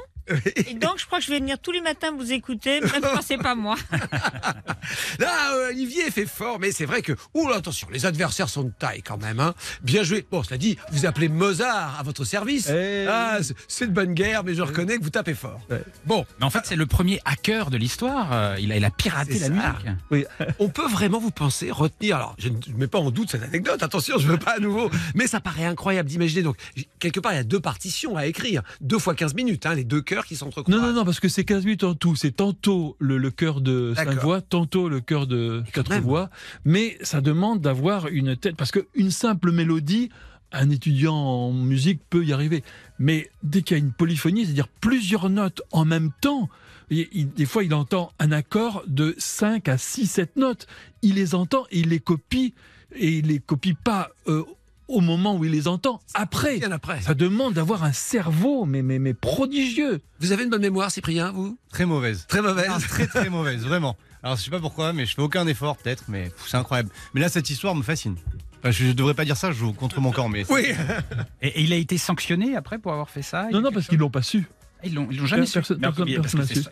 [0.55, 3.21] Et donc, je crois que je vais venir tous les matins vous écouter, même quand
[3.21, 3.75] c'est pas moi.
[5.19, 8.71] Là, Olivier fait fort, mais c'est vrai que, ouh, là, attention, les adversaires sont de
[8.77, 9.39] taille quand même.
[9.39, 9.53] Hein.
[9.81, 10.25] Bien joué.
[10.29, 12.69] Bon, cela dit, vous appelez Mozart à votre service.
[12.69, 15.59] Eh ah, c'est- de bonne guerre, mais je reconnais que vous tapez fort.
[15.69, 15.81] Ouais.
[16.05, 18.33] Bon, Mais en fait, c'est le premier hacker de l'histoire.
[18.33, 19.65] Euh, Il a, il a piraté la musique.
[20.11, 20.25] Oui.
[20.59, 22.17] on peut vraiment vous penser retenir.
[22.17, 23.81] Alors, je ne ne mets pas en doute cette anecdote.
[23.83, 24.89] Attention, je veux pas à nouveau.
[25.15, 26.43] Mais ça paraît incroyable d'imaginer.
[26.43, 26.57] Donc,
[26.99, 28.61] quelque part, il y a deux partitions à écrire.
[28.81, 30.75] Deux fois 15 minutes, hein, les deux cœurs qui s'entrecroisent.
[30.75, 32.15] Non, non, non, parce que c'est 15 minutes en tout.
[32.15, 34.23] C'est tantôt le, le chœur de cinq D'accord.
[34.23, 36.03] voix, tantôt le chœur de Et quand quatre même.
[36.03, 36.29] voix.
[36.65, 38.55] Mais ça demande d'avoir une tête.
[38.55, 40.09] Parce qu'une simple mélodie,
[40.51, 42.63] un étudiant en musique peut y arriver.
[42.99, 46.49] Mais dès qu'il y a une polyphonie, c'est-à-dire plusieurs notes en même temps,
[46.89, 50.65] il- il- des fois il entend un accord de 5 à 6, 7 notes.
[51.01, 52.53] Il les entend et il les copie.
[52.95, 54.43] Et il les copie pas euh,
[54.87, 55.99] au moment où il les entend.
[56.13, 56.57] Après.
[56.59, 57.01] Bien après.
[57.01, 60.01] Ça demande d'avoir un cerveau, mais, mais, mais prodigieux.
[60.19, 61.57] Vous avez une bonne mémoire, Cyprien, vous?
[61.71, 62.25] Très mauvaise.
[62.27, 62.67] Très mauvaise.
[62.69, 63.95] Ah, très très mauvaise, vraiment.
[64.23, 66.89] Alors je sais pas pourquoi, mais je fais aucun effort peut-être, mais c'est incroyable.
[67.13, 68.15] Mais là, cette histoire me fascine.
[68.59, 70.63] Enfin, je, je devrais pas dire ça, je joue contre mon camp, mais Oui.
[71.41, 73.47] Et, et il a été sanctionné après pour avoir fait ça?
[73.51, 74.47] Non, non, parce qu'ils l'ont pas su.
[74.83, 75.59] Ils l'ont ils l'ont jamais su.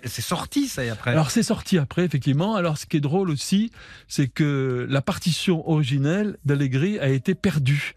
[0.04, 1.12] C'est sorti ça et après.
[1.12, 2.56] Alors c'est sorti après, effectivement.
[2.56, 3.72] Alors ce qui est drôle aussi,
[4.08, 7.96] c'est que la partition originelle d'Allegri a été perdue.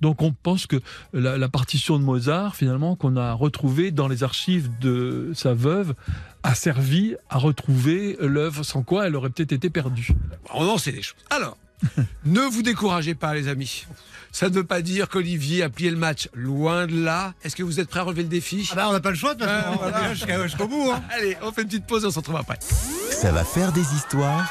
[0.00, 0.76] Donc on pense que
[1.12, 5.94] la, la partition de Mozart, finalement, qu'on a retrouvée dans les archives de sa veuve,
[6.42, 10.08] a servi à retrouver l'œuvre, sans quoi elle aurait peut-être été perdue.
[10.54, 11.16] On en sait des choses.
[11.28, 11.56] Alors,
[12.24, 13.86] ne vous découragez pas, les amis.
[14.32, 16.28] Ça ne veut pas dire qu'Olivier a plié le match.
[16.34, 17.34] Loin de là.
[17.42, 18.68] Est-ce que vous êtes prêts à relever le défi?
[18.72, 20.14] Ah bah on n'a pas le choix de toute façon, on voilà.
[20.44, 20.90] jusqu'au bout.
[20.92, 21.02] Hein.
[21.10, 22.58] Allez, on fait une petite pause et on se retrouve après.
[22.60, 24.48] Ça va faire des histoires?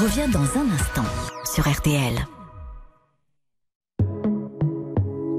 [0.00, 1.04] Reviens dans un instant
[1.54, 2.14] sur RTL.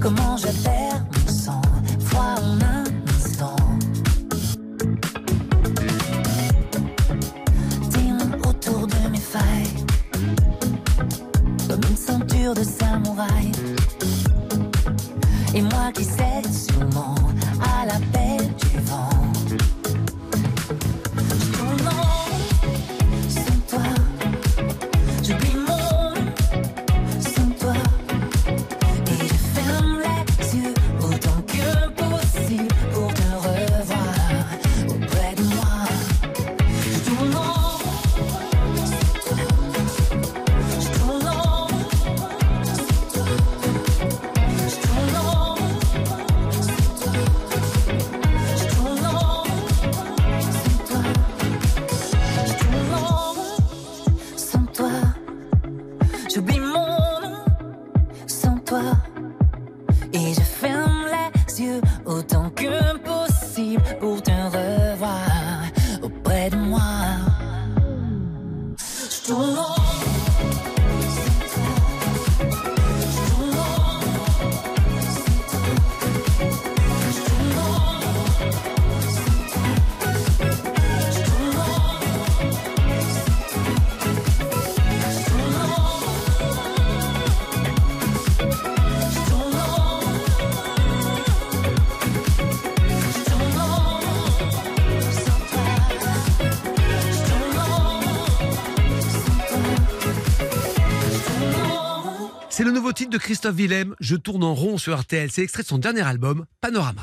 [0.00, 1.60] Comment je perds mon sang,
[2.06, 3.56] froid en un instant.
[7.94, 9.84] Mains autour de mes failles,
[11.68, 13.52] comme une ceinture de samouraï.
[15.54, 16.39] Et moi qui cède
[103.10, 105.30] De Christophe Willem, Je tourne en rond sur RTL.
[105.32, 107.02] C'est extrait de son dernier album, Panorama.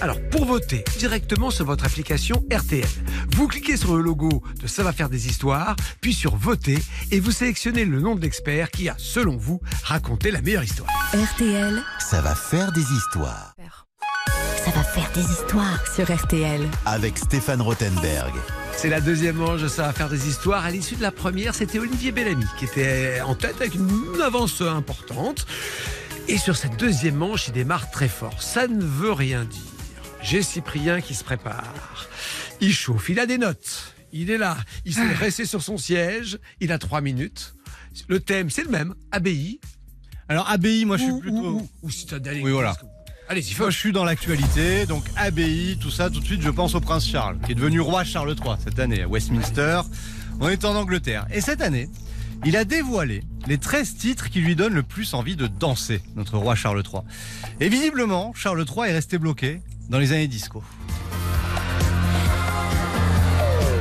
[0.00, 2.88] Alors, pour voter directement sur votre application RTL,
[3.36, 6.78] vous cliquez sur le logo de Ça va faire des histoires, puis sur Voter,
[7.12, 10.90] et vous sélectionnez le nom de l'expert qui a, selon vous, raconté la meilleure histoire.
[11.14, 13.54] RTL, Ça va faire des histoires.
[14.64, 16.68] ça va faire des histoires sur RTL.
[16.84, 18.32] Avec Stéphane Rothenberg.
[18.76, 20.64] C'est la deuxième manche de Ça va faire des histoires.
[20.64, 24.60] À l'issue de la première, c'était Olivier Bellamy qui était en tête avec une avance
[24.60, 25.46] importante.
[26.28, 28.42] Et sur cette deuxième manche, il démarre très fort.
[28.42, 29.60] Ça ne veut rien dire.
[30.20, 32.08] J'ai Cyprien qui se prépare.
[32.60, 33.94] Il chauffe, il a des notes.
[34.12, 36.38] Il est là, il s'est resté sur son siège.
[36.60, 37.54] Il a trois minutes.
[38.08, 39.58] Le thème, c'est le même, abbaye.
[40.28, 41.36] Alors, abbaye, moi je suis Ou- plutôt.
[41.36, 42.40] ou- ou- ou citadelle.
[42.42, 42.74] Oui, voilà.
[43.32, 46.80] Allez-y, je suis dans l'actualité, donc abbaye, tout ça, tout de suite, je pense au
[46.80, 49.80] prince Charles, qui est devenu roi Charles III cette année à Westminster.
[50.38, 51.24] On est en Angleterre.
[51.32, 51.88] Et cette année,
[52.44, 56.36] il a dévoilé les 13 titres qui lui donnent le plus envie de danser, notre
[56.36, 57.00] roi Charles III.
[57.60, 60.62] Et visiblement, Charles III est resté bloqué dans les années disco.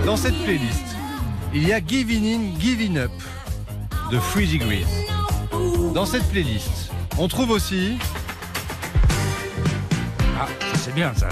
[0.05, 0.95] Dans cette playlist,
[1.53, 3.11] il y a Giving In, Giving Up
[4.13, 4.85] de Free Degrees.
[5.93, 7.97] Dans cette playlist, on trouve aussi
[10.81, 11.29] c'est bien ça.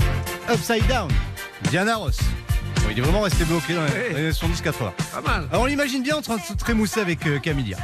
[0.52, 1.10] Upside Down,
[1.70, 2.20] Diana Ross.
[2.78, 4.91] Bon, il est vraiment resté bloqué dans les années 70-80.
[5.12, 5.47] Pas mal.
[5.52, 7.78] Alors on l'imagine bien en train de se trémousser avec euh, Camilla.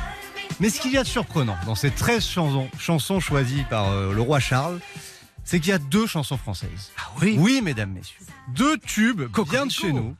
[0.59, 4.13] Mais ce qu'il y a de surprenant dans ces 13 chansons, chansons choisies par euh,
[4.13, 4.79] le roi Charles,
[5.43, 6.91] c'est qu'il y a deux chansons françaises.
[6.97, 7.35] Ah oui?
[7.37, 8.19] Oui, mesdames, messieurs.
[8.49, 10.15] Deux tubes bien de chez nous.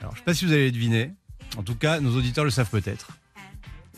[0.00, 1.12] Alors je sais pas si vous allez deviner.
[1.56, 3.08] En tout cas, nos auditeurs le savent peut-être.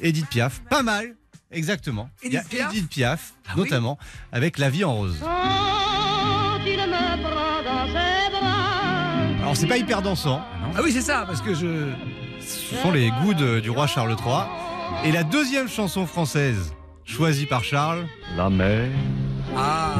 [0.00, 1.14] Edith Piaf, pas mal,
[1.50, 2.08] exactement.
[2.22, 2.72] Il y a Edith Piaf?
[2.72, 3.62] Edith Piaf, Ah oui?
[3.64, 3.98] notamment,
[4.32, 5.18] avec La vie en rose.
[9.50, 10.40] Alors c'est pas hyper dansant.
[10.76, 11.88] Ah oui, c'est ça, parce que je.
[12.40, 14.44] Ce sont les goûts de- du roi Charles III.
[15.04, 16.72] Et la deuxième chanson française
[17.04, 18.88] choisie par Charles, La mer.
[19.56, 19.94] Ah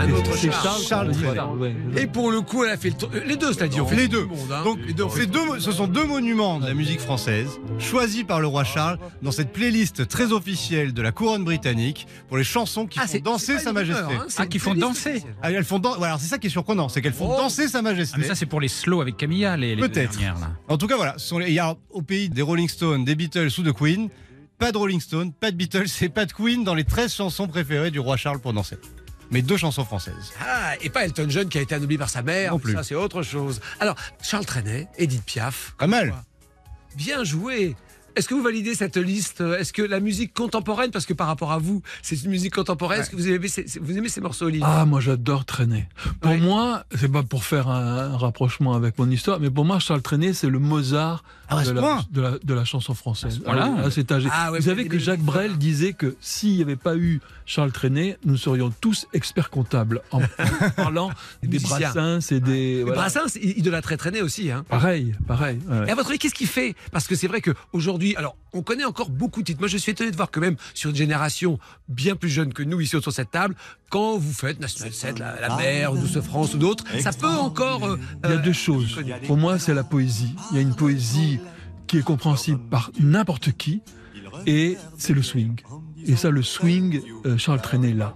[0.00, 0.82] Un autre C'est Charles.
[0.82, 1.74] Charles, ouais.
[1.96, 3.10] Et pour le coup, elle a fait le tour.
[3.26, 4.24] Les deux, c'est-à-dire, on fait les deux.
[4.26, 4.62] monde, hein.
[4.62, 7.48] Donc, les deux, ces ce sont deux monuments de la musique française,
[7.80, 12.36] choisis par le roi Charles dans cette playlist très officielle de la couronne britannique pour
[12.36, 14.02] les chansons qui Ah, font danser Sa Majesté.
[14.14, 15.22] hein, c'est Ah, qui font playlist danser.
[15.42, 17.36] Ah, elles font dan- alors c'est ça qui est surprenant, c'est qu'elles font Oh.
[17.36, 18.14] danser Sa Majesté.
[18.16, 20.12] Ah, mais ça, c'est pour les slow avec Camilla, les, les Peut-être.
[20.12, 20.50] dernières, là.
[20.68, 23.04] En tout cas, voilà, ce sont les- il y a au pays des Rolling Stones,
[23.04, 24.08] des Beatles ou de Queen,
[24.58, 27.48] pas de Rolling Stones, pas de Beatles et pas de Queen dans les 13 chansons
[27.48, 28.76] préférées du roi Charles pour danser.
[29.30, 30.32] Mais deux chansons françaises.
[30.40, 32.52] Ah, et pas Elton John qui a été anobli par sa mère.
[32.52, 32.72] Non plus.
[32.74, 33.60] Ça, c'est autre chose.
[33.80, 35.74] Alors, Charles Trenet, Edith Piaf.
[35.78, 36.14] Pas mal.
[36.96, 37.76] Bien joué.
[38.16, 39.42] Est-ce que vous validez cette liste?
[39.42, 43.00] Est-ce que la musique contemporaine, parce que par rapport à vous, c'est une musique contemporaine,
[43.02, 45.88] est-ce que vous aimez, ces, vous aimez ces morceaux, Olivier Ah, moi j'adore Traîner.
[46.20, 46.38] Pour Ouais.
[46.38, 50.02] moi, c'est pas pour faire un, un rapprochement avec mon histoire, mais pour moi, Charles
[50.02, 53.40] Trenet, c'est le Mozart Ah, à de, la, de, la, de la chanson française.
[53.44, 53.64] Voilà.
[53.64, 55.20] Ah ouais, vous savez avez que Jacques.
[55.20, 60.02] Brel disait que s'il n'y avait pas eu Charles Trenet, nous serions tous experts comptables
[60.10, 60.20] en
[60.76, 61.10] parlant
[61.42, 61.58] des.
[61.58, 62.82] Brassens et des.
[62.82, 63.00] Voilà.
[63.02, 64.50] Brassens, il, il de la très traîner aussi.
[64.50, 64.64] Hein.
[64.68, 65.58] Pareil, pareil.
[65.68, 65.88] ouais.
[65.88, 66.74] Et à votre avis, qu'est-ce qu'il fait?
[66.92, 69.60] Parce que c'est vrai qu'aujourd'hui, alors, on connaît encore beaucoup de titres.
[69.60, 72.62] Moi, je suis étonné de voir que même sur une génération bien plus jeune que
[72.62, 73.54] nous, ici autour de cette table,
[73.90, 77.84] quand vous faites National 7, La, la Mer, Douce France ou d'autres, ça peut encore.
[77.84, 79.00] euh, Il y a euh, deux choses.
[79.26, 80.34] Pour moi, c'est la poésie.
[80.50, 81.40] Il y a une poésie
[81.86, 83.80] qui est compréhensible par n'importe qui,
[84.46, 85.56] et c'est le swing.
[86.06, 88.14] Et ça, le swing, euh, Charles Trenet là.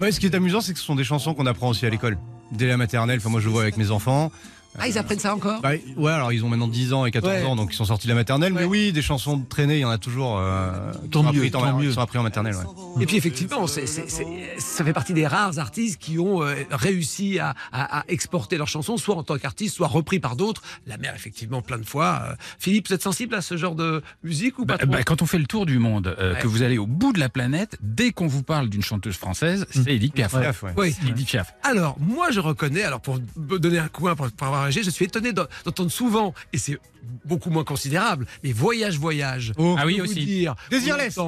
[0.00, 1.90] Ouais, ce qui est amusant, c'est que ce sont des chansons qu'on apprend aussi à
[1.90, 2.18] l'école.
[2.52, 4.32] Dès la maternelle, enfin moi je le vois avec mes enfants.
[4.78, 7.32] Ah, ils apprennent ça encore Bah, ouais, alors ils ont maintenant 10 ans et 14
[7.32, 7.44] Ouais.
[7.44, 8.52] ans, donc ils sont sortis de la maternelle.
[8.54, 10.38] Mais oui, des chansons de traînée, il y en a toujours.
[10.38, 11.88] euh, Tant mieux, appris tant en- mieux.
[11.88, 12.54] qui sont appris en maternelle.
[12.54, 13.02] ouais.
[13.02, 18.00] Et puis effectivement, ça fait partie des rares artistes qui ont euh, réussi à, à-
[18.00, 20.62] à exporter leurs chansons, soit en tant qu'artistes, soit repris par d'autres.
[20.86, 22.22] La mer, effectivement, plein de fois.
[22.30, 25.02] Euh, Philippe, vous êtes sensible à ce genre de musique ou pas Bah, trop bah,
[25.02, 26.40] quand on fait le tour du monde, euh, Ouais.
[26.40, 29.66] que vous allez au bout de la planète, dès qu'on vous parle d'une chanteuse française,
[29.70, 30.32] c'est Edith Piaf.
[30.38, 30.72] Piaf, ouais.
[30.76, 30.94] Oui.
[31.08, 31.54] Edith Piaf.
[31.64, 35.04] Alors, moi, je reconnais, alors pour donner un coin pour, pour avoir âgé, je suis
[35.04, 36.78] étonné d'en- d'entendre souvent, et c'est
[37.24, 39.52] beaucoup moins considérable, mais Voyage, Voyage.
[39.56, 39.74] Oh.
[39.78, 40.24] Ah oui, aussi.
[40.24, 41.18] Dire, Désirless.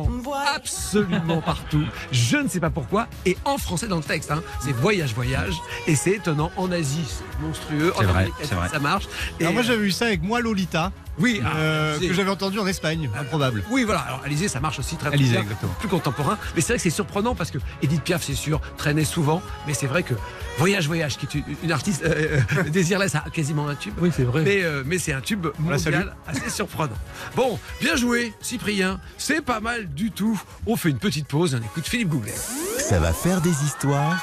[0.55, 1.85] Absolument partout.
[2.13, 3.09] Je ne sais pas pourquoi.
[3.27, 5.55] Et en français dans le texte, hein, c'est Voyage, Voyage.
[5.87, 6.51] Et c'est étonnant.
[6.57, 7.93] En Asie, c'est monstrueux.
[7.97, 8.69] C'est en vrai, Amérique c'est vrai.
[8.69, 9.05] ça marche.
[9.41, 12.31] Et, Alors moi j'avais eu ça avec moi Lolita, oui, ah, euh, c'est- que j'avais
[12.31, 13.63] entendu en Espagne, improbable.
[13.71, 14.01] Oui, voilà.
[14.01, 15.73] Alors, Alizé, ça marche aussi très très Alizé, bien, exactement.
[15.79, 16.39] plus contemporain.
[16.55, 19.43] Mais c'est vrai que c'est surprenant parce que Edith Piaf, c'est sûr, traînait souvent.
[19.67, 20.15] Mais c'est vrai que
[20.59, 23.95] Voyage, Voyage, qui est une, une artiste euh, euh, désirless, a quasiment un tube.
[24.01, 24.43] Oui, c'est vrai.
[24.43, 26.93] Mais, euh, mais c'est un tube mondial assez surprenant.
[27.37, 29.01] Bon, bien joué, Cyprien.
[29.19, 30.41] C'est pas mal du tout.
[30.67, 31.55] On fait une petite pause.
[31.61, 32.35] On écoute Philippe Gouglet.
[32.79, 34.21] Ça va faire des histoires.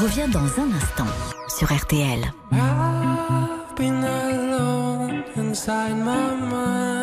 [0.00, 1.06] Revient dans un instant
[1.58, 2.20] sur RTL.
[2.52, 4.71] I've been alone
[5.36, 7.01] inside my mind.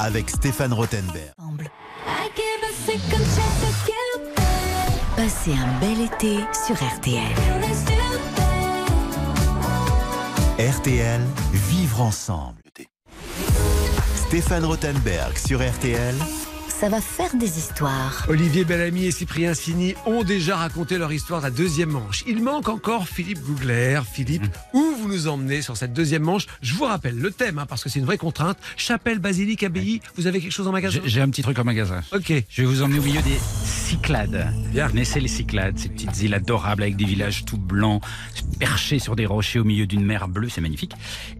[0.00, 1.34] Avec Stéphane Rothenberg.
[5.16, 7.20] Passez un bel été sur RTL.
[10.60, 11.20] RTL,
[11.52, 12.62] vivre ensemble.
[14.14, 16.14] Stéphane Rothenberg sur RTL.
[16.68, 18.24] Ça va faire des histoires.
[18.28, 22.22] Olivier Bellamy et Cyprien Sini ont déjà raconté leur histoire de la deuxième manche.
[22.28, 24.00] Il manque encore Philippe Gougler.
[24.08, 27.66] Philippe, où vous nous emmenez sur cette deuxième manche Je vous rappelle le thème, hein,
[27.66, 28.58] parce que c'est une vraie contrainte.
[28.76, 30.00] Chapelle, basilique, abbaye.
[30.16, 31.00] Vous avez quelque chose en magasin?
[31.04, 32.02] J'ai un petit truc en magasin.
[32.12, 32.32] Ok.
[32.48, 34.52] Je vais vous emmener au milieu des Cyclades.
[34.72, 34.86] Bien.
[34.86, 38.02] Vous connaissez les Cyclades, ces petites îles adorables avec des villages tout blancs,
[38.58, 40.92] perchés sur des rochers au milieu d'une mer bleue, c'est magnifique.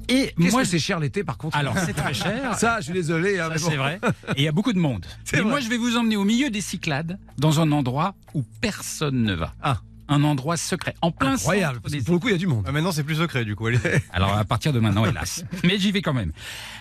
[0.09, 1.57] Et moi, c'est cher l'été, par contre?
[1.57, 2.55] Alors c'est très cher.
[2.59, 3.39] Ça, je suis désolé.
[3.39, 3.59] hein, bon.
[3.59, 4.01] c'est vrai.
[4.37, 5.05] Et il y a beaucoup de monde.
[5.33, 5.45] Et vrai.
[5.45, 9.35] moi, je vais vous emmener au milieu des Cyclades, dans un endroit où personne ne
[9.35, 9.55] va.
[9.63, 9.81] Ah.
[10.11, 11.75] Un endroit secret, en plein Incroyable.
[11.75, 12.65] centre parce que des pour le coup, il y a du monde.
[12.67, 13.67] Ah, maintenant, c'est plus secret, du coup.
[13.67, 13.79] Allez.
[14.13, 15.45] Alors à partir de maintenant, hélas.
[15.65, 16.33] Mais j'y vais quand même.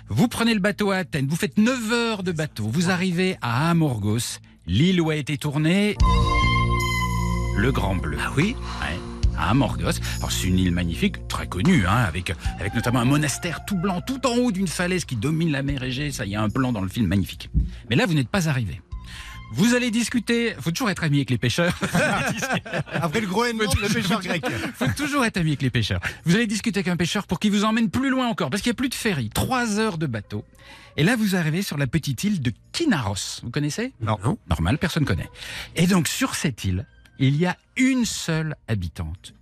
[0.07, 3.69] Vous prenez le bateau à Athènes, vous faites 9 heures de bateau, vous arrivez à
[3.69, 5.95] Amorgos, l'île où a été tourné
[7.57, 8.17] le Grand Bleu.
[8.23, 8.97] Ah oui Ouais,
[9.37, 9.99] à Amorgos.
[10.17, 13.99] Alors c'est une île magnifique, très connue, hein, avec, avec notamment un monastère tout blanc,
[14.01, 16.11] tout en haut d'une falaise qui domine la mer Égée.
[16.11, 17.49] Ça, il y a un plan dans le film magnifique.
[17.89, 18.79] Mais là, vous n'êtes pas arrivé.
[19.51, 20.55] Vous allez discuter.
[20.59, 21.77] Faut toujours être ami avec les pêcheurs.
[22.91, 24.43] Après le Groenland, le pêcheur grec.
[24.75, 26.01] faut toujours être ami avec les pêcheurs.
[26.25, 28.71] Vous allez discuter avec un pêcheur pour qu'il vous emmène plus loin encore, parce qu'il
[28.71, 29.29] n'y a plus de ferry.
[29.29, 30.43] Trois heures de bateau.
[30.97, 33.41] Et là, vous arrivez sur la petite île de Kinaros.
[33.43, 33.93] Vous connaissez?
[34.01, 34.17] Non.
[34.49, 35.29] Normal, personne connaît.
[35.75, 36.85] Et donc, sur cette île,
[37.19, 39.33] il y a une seule habitante.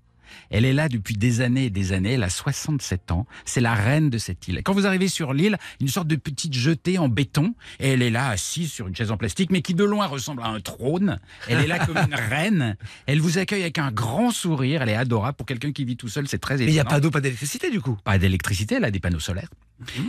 [0.50, 2.14] Elle est là depuis des années et des années.
[2.14, 3.26] Elle a 67 ans.
[3.46, 4.62] C'est la reine de cette île.
[4.64, 7.54] Quand vous arrivez sur l'île, une sorte de petite jetée en béton.
[7.80, 10.42] Et elle est là, assise sur une chaise en plastique, mais qui de loin ressemble
[10.44, 11.20] à un trône.
[11.48, 12.78] Elle est là comme une reine.
[13.06, 14.82] Elle vous accueille avec un grand sourire.
[14.82, 15.36] Elle est adorable.
[15.36, 17.12] Pour quelqu'un qui vit tout seul, c'est très Mais il n'y a étonnant pas d'eau,
[17.12, 17.98] pas d'électricité, du coup.
[18.04, 19.50] pas d'électricité, elle a des panneaux solaires.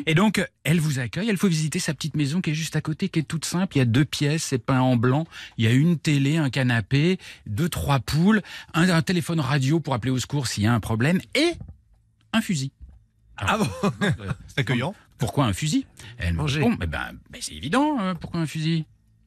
[0.06, 2.80] Et donc, elle vous accueille, elle faut visiter sa petite maison qui est juste à
[2.80, 3.76] côté, qui est toute simple.
[3.76, 5.26] Il y a deux pièces, c'est peint en blanc.
[5.58, 8.42] Il y a une télé, un canapé, deux, trois poules,
[8.74, 11.52] un, un téléphone radio pour appeler au secours s'il y a un problème et
[12.32, 12.72] un fusil.
[13.36, 13.68] Ah bon
[14.48, 14.94] C'est accueillant.
[15.18, 15.86] Pourquoi un fusil?
[16.18, 16.62] Elle me Manger.
[16.62, 18.84] répond, Eh ben, ben, c'est évident, hein, pourquoi un fusil?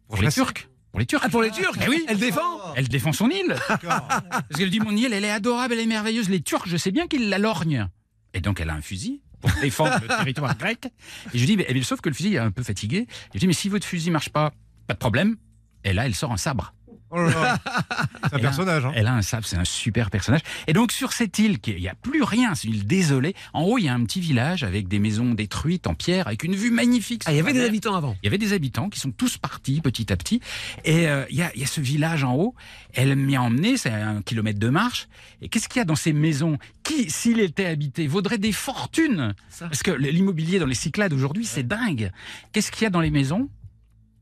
[0.07, 0.31] Pour les.
[0.31, 0.67] Turcs.
[0.91, 1.21] Pour les Turcs.
[1.23, 2.03] Ah, pour les Turcs Eh oui.
[2.07, 3.55] Elle défend Elle défend son île.
[3.67, 6.29] Parce qu'elle dit, mon île, elle est adorable, elle est merveilleuse.
[6.29, 7.87] Les Turcs, je sais bien qu'ils la lorgnent.
[8.33, 10.85] Et donc, elle a un fusil pour défendre le territoire grec.
[11.33, 12.97] Et je lui dis, mais, mais sauf que le fusil est un peu fatigué.
[12.97, 14.51] Et je lui dis, mais si votre fusil marche pas,
[14.87, 15.37] pas de problème.
[15.83, 16.73] Et là, elle sort un sabre.
[17.11, 17.59] Oh là là.
[17.63, 18.85] C'est un Elle a- personnage.
[18.85, 18.91] Hein.
[18.95, 20.41] Elle a un sabre, c'est un super personnage.
[20.67, 23.33] Et donc sur cette île, qui- il n'y a plus rien, c'est une île désolée.
[23.53, 26.43] En haut, il y a un petit village avec des maisons détruites en pierre, avec
[26.43, 27.23] une vue magnifique.
[27.25, 28.15] Ah, il y avait des habitants avant.
[28.21, 30.39] Il y avait des habitants qui sont tous partis petit à petit.
[30.85, 32.53] Et euh, il y, a, il y a ce village en haut.
[32.93, 35.07] Elle m'y a emmené, c'est un kilomètre de marche.
[35.41, 36.57] Et qu'est-ce qu'il y a dans ces maisons?
[36.83, 39.33] Qui, s'il était habité, vaudrait des fortunes?
[39.49, 39.65] Ça.
[39.67, 42.11] Parce que l'immobilier dans les Cyclades aujourd'hui, c'est dingue.
[42.51, 43.49] Qu'est-ce qu'il y a dans les maisons?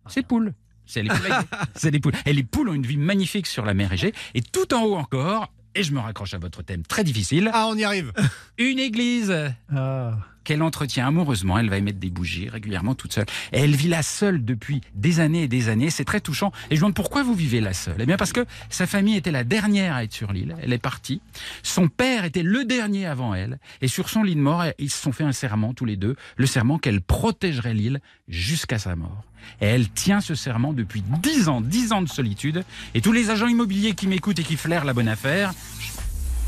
[0.08, 0.54] C'est poules.
[0.88, 1.10] C'est les.
[1.76, 2.14] C'est poules.
[2.26, 4.14] Et les poules ont une vie magnifique sur la mer Égée.
[4.34, 7.68] Et tout en haut encore, et je me raccroche à votre thème très difficile, Ah,
[7.70, 8.12] on y arrive.
[8.58, 9.32] une église
[9.72, 10.18] Ah.
[10.48, 11.58] Qu'elle entretient amoureusement.
[11.60, 13.26] Elle va émettre des bougies régulièrement toute seule.
[13.52, 15.90] Et elle vit là seule depuis des années et des années.
[15.90, 16.54] C'est très touchant.
[16.70, 17.98] Et je me demande pourquoi vous vivez là seule?
[18.00, 20.56] Eh bien parce que sa famille était la dernière à être sur l'île.
[20.64, 21.22] Elle est partie.
[21.64, 23.60] Son père était le dernier avant elle.
[23.82, 26.16] Et sur son lit de mort, ils se sont fait un serment tous les deux.
[26.38, 29.26] Le serment qu'elle protégerait l'île jusqu'à sa mort.
[29.60, 32.64] Et elle tient ce serment depuis dix ans, dix ans de solitude.
[32.94, 35.54] Et tous les agents immobiliers qui m'écoutent et qui flairent la bonne affaire,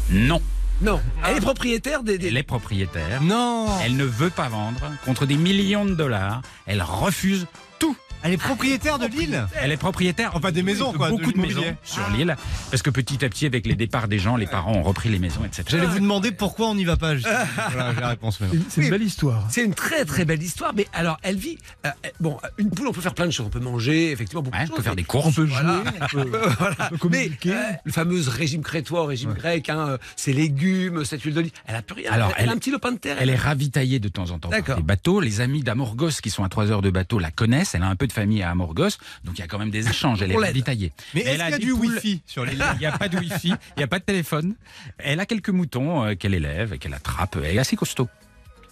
[0.10, 0.41] non.
[0.82, 1.01] Non.
[1.27, 2.17] Elle est propriétaire des.
[2.17, 3.21] des- Elle est propriétaire.
[3.21, 3.67] Non.
[3.84, 6.41] Elle ne veut pas vendre contre des millions de dollars.
[6.65, 7.47] Elle refuse
[7.80, 7.97] tout.
[8.24, 9.45] Elle est propriétaire de l'île.
[9.61, 12.36] Elle est propriétaire Enfin, des maisons, de quoi, beaucoup de, maisons sur l'île.
[12.70, 15.20] Parce que petit à petit, avec les départs des gens, les parents ont repris les
[15.20, 15.63] maisons, etc.
[15.67, 17.15] J'allais vous demander pourquoi on n'y va pas.
[17.15, 18.61] voilà, j'ai la réponse maintenant.
[18.70, 19.45] C'est une belle histoire.
[19.49, 21.57] C'est une très très belle histoire, mais alors elle vit.
[21.86, 23.45] euh, euh, bon, une poule, on peut faire plein de choses.
[23.45, 24.78] On peut manger, effectivement, beaucoup Ouais, de on choses.
[24.78, 25.28] peut faire des courses.
[25.28, 25.84] On peut jouer, Voilà.
[26.01, 26.76] on peut, voilà.
[26.91, 27.55] on peut Mais euh,
[27.86, 31.82] le fameux régime crétois, régime grec, hein, euh, ces légumes, cette huile d'olive, elle a
[31.82, 32.11] plus rien.
[32.11, 33.17] Alors, elle, elle- a un petit lopin de terre.
[33.20, 34.76] Elle est ravitaillée de temps en temps par D'accord.
[34.78, 35.20] des bateaux.
[35.22, 37.76] Les amis d'Amorgos, qui sont à 3 heures de bateau, la connaissent.
[37.76, 38.89] Elle a un peu de famille à Amorgos.
[39.24, 40.22] Donc il y a quand même des échanges.
[40.22, 40.91] Elle est ravitaillée.
[41.16, 42.97] Mais Elle est-ce a qu'il y a du poules- Wi-Fi sur l'île Il n'y a
[42.97, 44.55] pas de wifi, il n'y a pas de téléphone.
[44.97, 47.38] Elle a quelques moutons euh, qu'elle élève et qu'elle attrape.
[47.41, 48.10] Elle est assez costaud.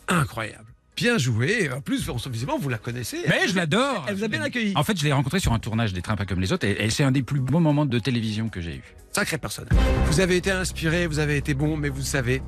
[0.10, 0.66] Incroyable.
[0.98, 1.70] Bien joué.
[1.72, 3.20] En plus, visiblement, vous la connaissez.
[3.28, 4.04] Mais je l'adore.
[4.10, 4.74] Elle vous a bien accueilli.
[4.76, 6.84] En fait, je l'ai rencontrée sur un tournage des Trains pas comme les autres et,
[6.84, 8.84] et c'est un des plus beaux moments de télévision que j'ai eu.
[9.12, 9.68] Sacrée personne.
[10.08, 12.42] Vous avez été inspiré, vous avez été bon, mais vous savez,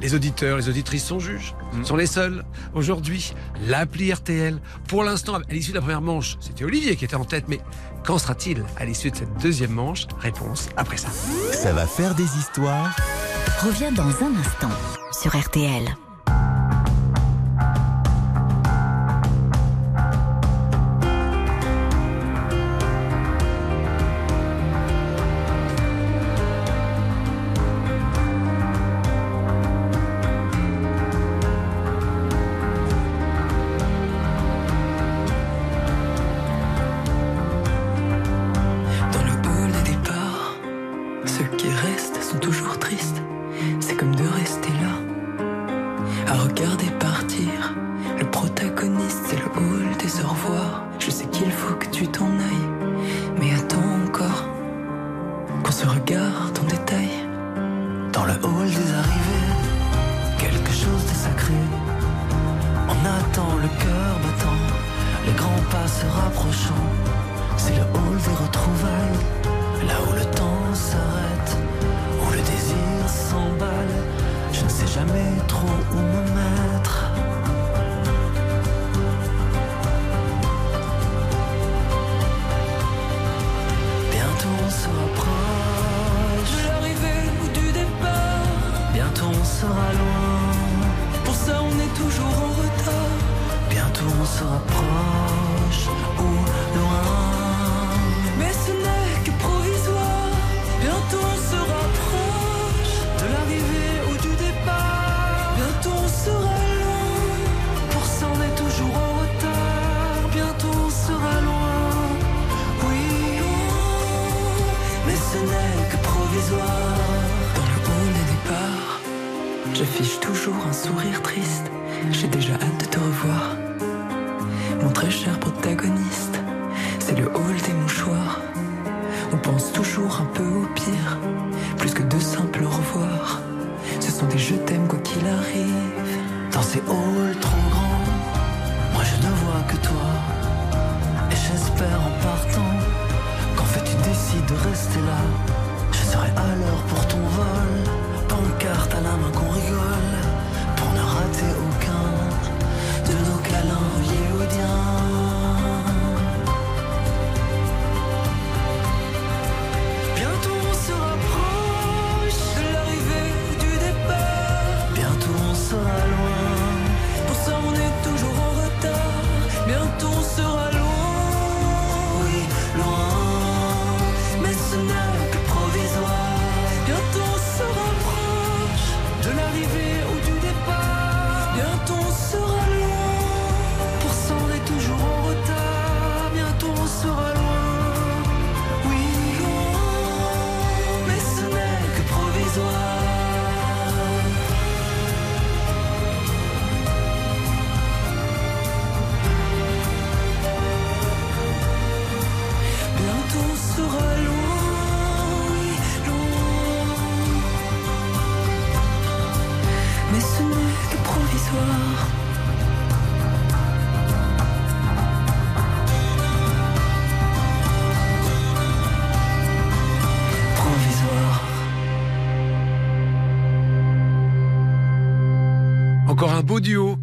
[0.00, 2.42] les auditeurs, les auditrices sont juges, sont les seuls.
[2.74, 3.32] Aujourd'hui,
[3.66, 7.24] l'appli RTL, pour l'instant, à l'issue de la première manche, c'était Olivier qui était en
[7.24, 7.60] tête, mais
[8.04, 10.06] qu'en sera-t-il à l'issue de cette deuxième manche?
[10.18, 11.08] Réponse après ça.
[11.52, 12.94] Ça va faire des histoires.
[13.62, 14.70] Reviens dans un instant
[15.12, 15.84] sur RTL.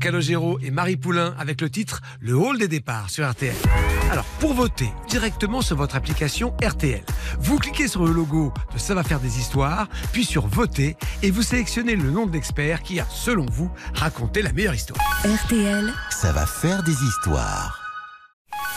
[0.07, 3.53] Calogero et Marie Poulain, avec le titre Le Hall des départs sur RTL.
[4.09, 7.03] Alors, pour voter directement sur votre application RTL,
[7.39, 11.29] vous cliquez sur le logo de Ça va faire des histoires, puis sur Voter, et
[11.29, 14.97] vous sélectionnez le nom de l'expert qui a, selon vous, raconté la meilleure histoire.
[15.25, 17.77] RTL, Ça va faire des histoires.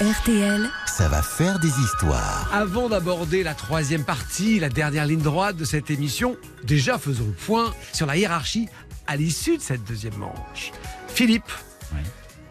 [0.00, 2.50] RTL, Ça va faire des histoires.
[2.52, 7.46] Avant d'aborder la troisième partie, la dernière ligne droite de cette émission, déjà faisons le
[7.46, 8.68] point sur la hiérarchie
[9.06, 10.72] à l'issue de cette deuxième manche.
[11.20, 11.52] Philippe,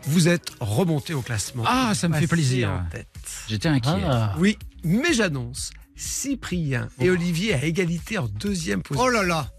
[0.03, 1.63] vous êtes remonté au classement.
[1.65, 2.69] Ah, ça me fait plaisir.
[2.69, 3.07] en tête.
[3.47, 4.03] J'étais inquiet.
[4.05, 4.35] Ah.
[4.37, 9.07] Oui, mais j'annonce Cyprien et Olivier à égalité en deuxième position.
[9.07, 9.49] Oh là là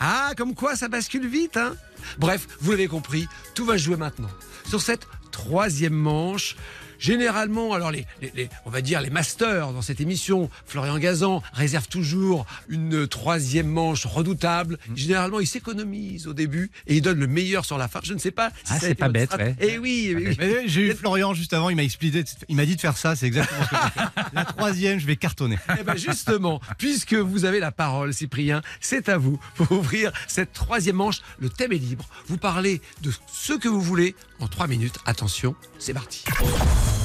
[0.00, 1.76] Ah, comme quoi ça bascule vite, hein
[2.16, 4.30] Bref, vous l'avez compris, tout va jouer maintenant.
[4.66, 6.56] Sur cette troisième manche,
[6.98, 11.42] généralement, alors les, les- les- on va dire les masters dans cette émission, Florian Gazan
[11.52, 14.78] réserve toujours une troisième manche redoutable.
[14.88, 14.96] Mm.
[14.96, 18.00] Généralement, il s'économise au début et il donne le meilleur sur la fin.
[18.02, 19.54] Je ne sais pas si Ah, c'est pas bête, ouais.
[19.60, 20.46] Eh oui, oui, oui.
[20.66, 23.26] J'ai eu Florian juste avant, il m'a expliqué, il m'a dit de faire ça, c'est
[23.26, 24.22] exactement ce que fait.
[24.32, 25.58] La troisième, je vais cartonner.
[25.78, 30.52] Eh ben justement, puisque vous avez la parole, Cyprien, c'est à vous pour ouvrir cette
[30.52, 31.20] troisième manche.
[31.38, 32.06] Le thème est libre.
[32.28, 34.96] Vous parlez de ce que vous voulez en trois minutes.
[35.06, 36.24] Attention, c'est parti.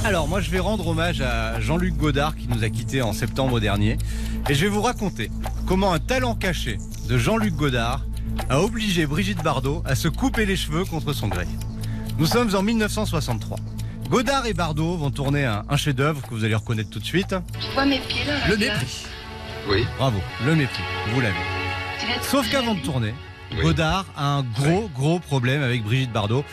[0.03, 3.59] Alors moi je vais rendre hommage à Jean-Luc Godard qui nous a quittés en septembre
[3.59, 3.97] dernier
[4.49, 5.29] et je vais vous raconter
[5.67, 6.77] comment un talent caché
[7.07, 8.01] de Jean-Luc Godard
[8.49, 11.45] a obligé Brigitte Bardot à se couper les cheveux contre son gré.
[12.17, 13.57] Nous sommes en 1963.
[14.09, 17.35] Godard et Bardot vont tourner un, un chef-d'œuvre que vous allez reconnaître tout de suite.
[17.59, 19.05] Je vois mes pieds dans la Le mépris.
[19.69, 19.85] Oui.
[19.97, 21.35] Bravo, le mépris, vous l'avez.
[22.23, 23.13] Sauf qu'avant de tourner,
[23.61, 26.43] Godard a un gros, gros problème avec Brigitte Bardot.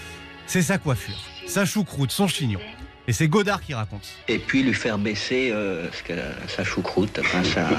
[0.49, 1.15] C'est sa coiffure,
[1.47, 2.59] sa choucroute, son chignon.
[3.07, 4.07] Et c'est Godard qui raconte.
[4.29, 5.89] Et puis lui faire baisser euh,
[6.47, 7.71] sa choucroute, enfin, sa-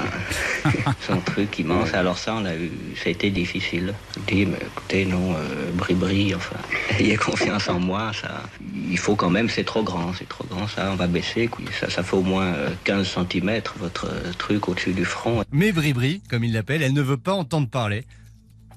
[1.06, 1.94] son truc immense.
[1.94, 3.94] Alors ça, on a eu, ça a été difficile.
[4.16, 6.56] Je dis, mais écoutez, non, euh, bri-bri, enfin,
[6.98, 8.42] ayez confiance en moi, ça,
[8.90, 11.48] il faut quand même, c'est trop grand, c'est trop grand, ça, on va baisser,
[11.78, 15.44] ça, ça fait au moins euh, 15 cm, votre euh, truc au-dessus du front.
[15.52, 18.04] Mais Bribri, comme il l'appelle, elle ne veut pas entendre parler.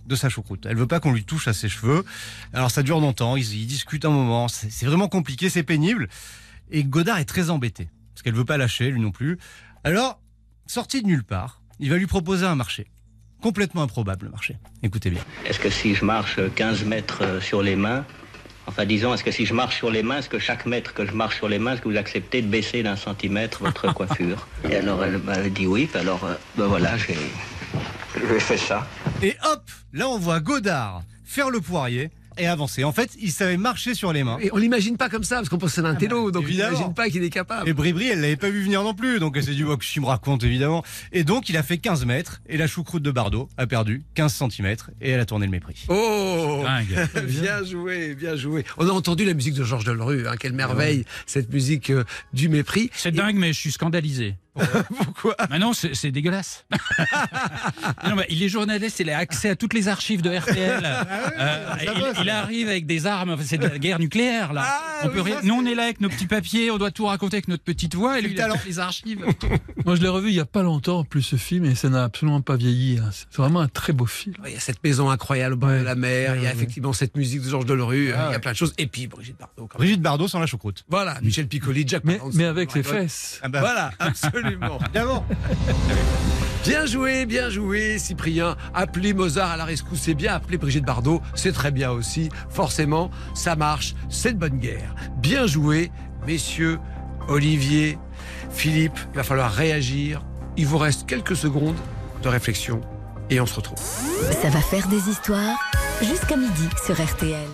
[0.05, 0.65] De sa choucroute.
[0.65, 2.03] Elle veut pas qu'on lui touche à ses cheveux.
[2.53, 6.09] Alors ça dure longtemps, ils, ils discutent un moment, c'est vraiment compliqué, c'est pénible.
[6.71, 9.37] Et Godard est très embêté, parce qu'elle veut pas lâcher, lui non plus.
[9.83, 10.19] Alors,
[10.65, 12.87] sorti de nulle part, il va lui proposer un marché.
[13.41, 14.57] Complètement improbable le marché.
[14.83, 15.21] Écoutez bien.
[15.45, 18.05] Est-ce que si je marche 15 mètres euh, sur les mains,
[18.67, 21.05] enfin disons, est-ce que si je marche sur les mains, est-ce que chaque mètre que
[21.05, 24.47] je marche sur les mains, est-ce que vous acceptez de baisser d'un centimètre votre coiffure?
[24.69, 27.17] Et alors elle m'a dit oui, alors euh, ben voilà, j'ai
[28.29, 28.87] j'ai fait ça.
[29.21, 32.83] Et hop, là on voit Godard faire le poirier et avancer.
[32.83, 34.37] En fait, il savait marcher sur les mains.
[34.41, 36.47] Et on l'imagine pas comme ça, parce qu'on pense que c'est un télo, donc on
[36.47, 36.71] évidemment.
[36.71, 37.69] n'imagine pas qu'il est capable.
[37.69, 39.85] Et Bribri, elle l'avait pas vu venir non plus, donc elle s'est dit, oh, que
[39.85, 40.83] je me raconte évidemment.
[41.11, 44.33] Et donc il a fait 15 mètres, et la choucroute de Bardot a perdu 15
[44.33, 45.85] cm, et elle a tourné le mépris.
[45.89, 47.07] Oh Dingue.
[47.27, 48.65] Bien joué, bien joué.
[48.77, 52.03] On a entendu la musique de Georges Delerue, hein, quelle merveille, cette musique euh,
[52.33, 52.89] du mépris.
[52.95, 54.35] C'est dingue, mais je suis scandalisé.
[54.55, 56.65] Pourquoi Mais non, c'est dégueulasse.
[58.07, 60.81] non, mais il est journaliste, il a accès à toutes les archives de RTL.
[60.83, 64.81] Euh, il, il arrive avec des armes, enfin, c'est de la guerre nucléaire là.
[65.03, 67.37] on peut rien- Nous on est là avec nos petits papiers, on doit tout raconter
[67.37, 69.25] avec notre petite voix et lui il a les archives.
[69.85, 71.89] Moi, je l'ai revu il y a pas longtemps, en plus, ce film, et ça
[71.89, 72.99] n'a absolument pas vieilli.
[72.99, 73.09] hein.
[73.11, 74.35] C'est vraiment un très beau film.
[74.45, 76.93] Il y a cette maison incroyable au bord de la mer, il y a effectivement
[76.93, 78.73] cette musique de Georges Delerue, Ah il y a plein de choses.
[78.77, 79.67] Et puis Brigitte Bardot.
[79.67, 79.85] quand même.
[79.85, 80.83] Brigitte Bardot sans la choucroute.
[80.89, 83.39] Voilà, Michel Piccoli, Jack Mais, mais avec ses fesses.
[83.43, 84.42] Ah bah, Voilà, absolument.
[86.63, 88.55] Bien joué, bien joué, Cyprien.
[88.73, 90.33] Appeler Mozart à la rescousse, c'est bien.
[90.33, 92.29] Appeler Brigitte Bardot, c'est très bien aussi.
[92.49, 93.95] Forcément, ça marche.
[94.09, 94.95] C'est de bonne guerre.
[95.17, 95.91] Bien joué,
[96.25, 96.79] messieurs,
[97.27, 97.97] Olivier,
[98.49, 98.97] Philippe.
[99.13, 100.23] Il va falloir réagir.
[100.55, 101.75] Il vous reste quelques secondes
[102.21, 102.81] de réflexion
[103.29, 103.79] et on se retrouve.
[104.41, 105.57] Ça va faire des histoires
[106.01, 107.47] jusqu'à midi sur RTL.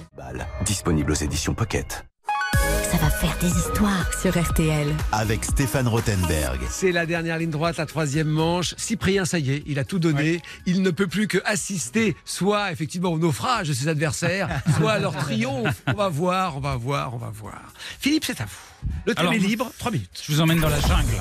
[0.65, 2.08] Disponible aux éditions Pocket.
[2.53, 4.87] Ça va faire des histoires sur RTL.
[5.11, 6.59] Avec Stéphane Rothenberg.
[6.69, 8.73] C'est la dernière ligne droite, la troisième manche.
[8.77, 10.41] Cyprien, ça y est, il a tout donné.
[10.65, 14.99] Il ne peut plus que assister, soit effectivement au naufrage de ses adversaires, soit à
[14.99, 15.81] leur triomphe.
[15.87, 17.73] On va voir, on va voir, on va voir.
[17.99, 18.89] Philippe, c'est à vous.
[19.05, 20.23] Le thème Alors, est libre, trois minutes.
[20.25, 21.15] Je vous emmène dans la jungle.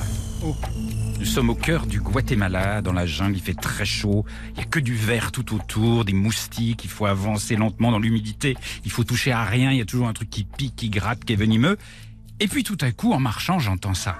[1.19, 4.61] Nous sommes au cœur du Guatemala, dans la jungle, il fait très chaud, il n'y
[4.61, 8.55] a que du vert tout autour, des moustiques, il faut avancer lentement dans l'humidité,
[8.85, 11.25] il faut toucher à rien, il y a toujours un truc qui pique, qui gratte,
[11.25, 11.77] qui est venimeux.
[12.39, 14.17] Et puis tout à coup, en marchant, j'entends ça.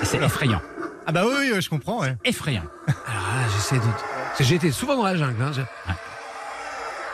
[0.00, 0.62] Et C'est effrayant,
[1.06, 2.00] Ah bah oui, oui, je comprends.
[2.00, 2.16] ouais.
[2.24, 2.64] effrayant.
[2.86, 4.54] Alors là, j'essaie de.
[4.54, 5.42] été souvent dans la jungle.
[5.42, 5.52] Hein.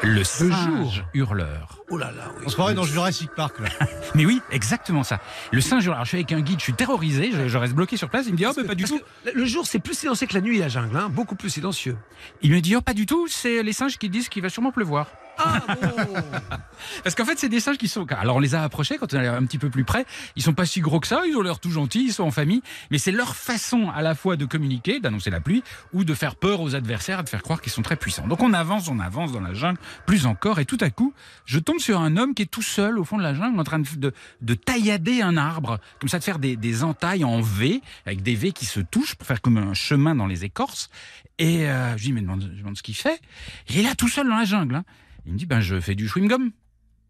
[0.02, 0.24] je- Le jour.
[0.24, 1.77] singe hurleur.
[1.90, 2.42] Oh là là, oui.
[2.44, 3.68] On se croirait dans Jurassic Park là.
[4.14, 5.20] Mais oui, exactement ça.
[5.52, 5.88] Le singe.
[5.88, 8.26] Alors, je suis avec un guide, je suis terrorisé, je, je reste bloqué sur place,
[8.26, 9.00] il me dit, oh, mais pas du tout.
[9.32, 10.96] Le jour, c'est plus silencieux que la nuit, la jungle.
[10.96, 11.08] Hein.
[11.08, 11.96] Beaucoup plus silencieux.
[12.42, 14.72] Il me dit, oh, pas du tout, c'est les singes qui disent qu'il va sûrement
[14.72, 15.06] pleuvoir.
[15.38, 16.14] Ah bon
[17.04, 18.06] Parce qu'en fait, c'est des singes qui sont.
[18.10, 20.04] Alors, on les a approchés quand on est un petit peu plus près.
[20.36, 22.30] Ils sont pas si gros que ça, ils ont l'air tout gentils, ils sont en
[22.30, 22.62] famille.
[22.90, 25.62] Mais c'est leur façon à la fois de communiquer, d'annoncer la pluie,
[25.92, 28.26] ou de faire peur aux adversaires, de faire croire qu'ils sont très puissants.
[28.26, 31.12] Donc, on avance, on avance dans la jungle, plus encore, et tout à coup,
[31.44, 33.64] je tombe sur un homme qui est tout seul au fond de la jungle, en
[33.64, 37.40] train de, de, de taillader un arbre, comme ça, de faire des, des entailles en
[37.40, 40.90] V, avec des V qui se touchent pour faire comme un chemin dans les écorces.
[41.38, 43.20] Et euh, je lui dis, mais demande, je demande ce qu'il fait.
[43.68, 44.74] Il est là tout seul dans la jungle.
[44.76, 44.84] hein.
[45.26, 46.50] Il me dit, ben, je fais du chewing-gum.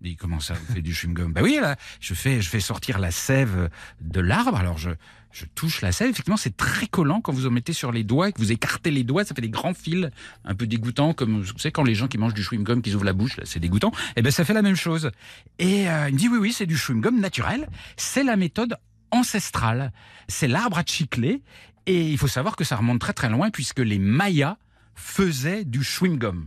[0.01, 1.33] Il dit, comment ça, vous faites du chewing-gum?
[1.33, 3.69] Ben oui, là, je fais, je fais sortir la sève
[4.01, 4.57] de l'arbre.
[4.57, 4.91] Alors, je,
[5.39, 6.11] je touche la sève.
[6.11, 8.91] Effectivement, c'est très collant quand vous en mettez sur les doigts et que vous écartez
[8.91, 9.25] les doigts.
[9.25, 10.09] Ça fait des grands fils,
[10.45, 13.05] un peu dégoûtants, comme, vous savez, quand les gens qui mangent du chewing-gum, qui ouvrent
[13.05, 13.93] la bouche, c'est dégoûtant.
[14.17, 15.11] Eh ben, ça fait la même chose.
[15.59, 17.69] Et euh, il me dit, oui, oui, c'est du chewing-gum naturel.
[17.97, 18.77] C'est la méthode
[19.11, 19.93] ancestrale.
[20.29, 21.43] C'est l'arbre à chicler.
[21.87, 24.59] Et il faut savoir que ça remonte très très loin puisque les Mayas
[24.95, 26.47] faisaient du chewing-gum.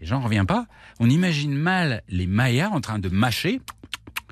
[0.00, 0.66] Et j'en reviens pas.
[0.98, 3.60] On imagine mal les Mayas en train de mâcher,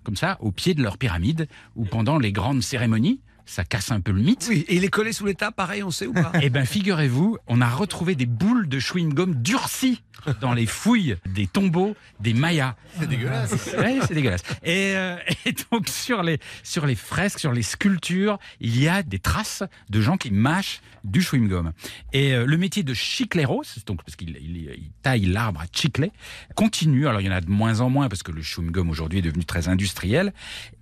[0.05, 3.20] comme ça, au pied de leur pyramide, ou pendant les grandes cérémonies.
[3.49, 4.46] Ça casse un peu le mythe.
[4.51, 7.38] Oui, et il est collé sous l'état, pareil, on sait ou pas Eh ben, figurez-vous,
[7.46, 10.03] on a retrouvé des boules de chewing-gum durcies
[10.42, 12.76] dans les fouilles des tombeaux des Mayas.
[12.99, 13.53] C'est dégueulasse.
[13.78, 14.42] Ouais, c'est dégueulasse.
[14.62, 19.03] Et, euh, et donc sur les sur les fresques, sur les sculptures, il y a
[19.03, 21.72] des traces de gens qui mâchent du chewing-gum.
[22.12, 26.12] Et euh, le métier de chicleros, donc parce qu'il il, il taille l'arbre à chicler,
[26.55, 27.09] continue.
[27.09, 29.22] Alors il y en a de moins en moins parce que le chewing-gum aujourd'hui est
[29.22, 30.34] devenu très industriel,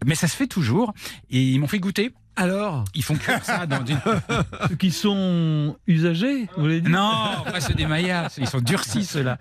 [0.05, 0.95] mais ça se fait toujours.
[1.31, 2.13] Et ils m'ont fait goûter.
[2.37, 3.99] Alors Ils font cuire ça dans une
[4.69, 9.05] Ceux qui sont usagés, vous voulez dire non, pas ceux des Mayas, ils sont durcis
[9.05, 9.39] ceux-là.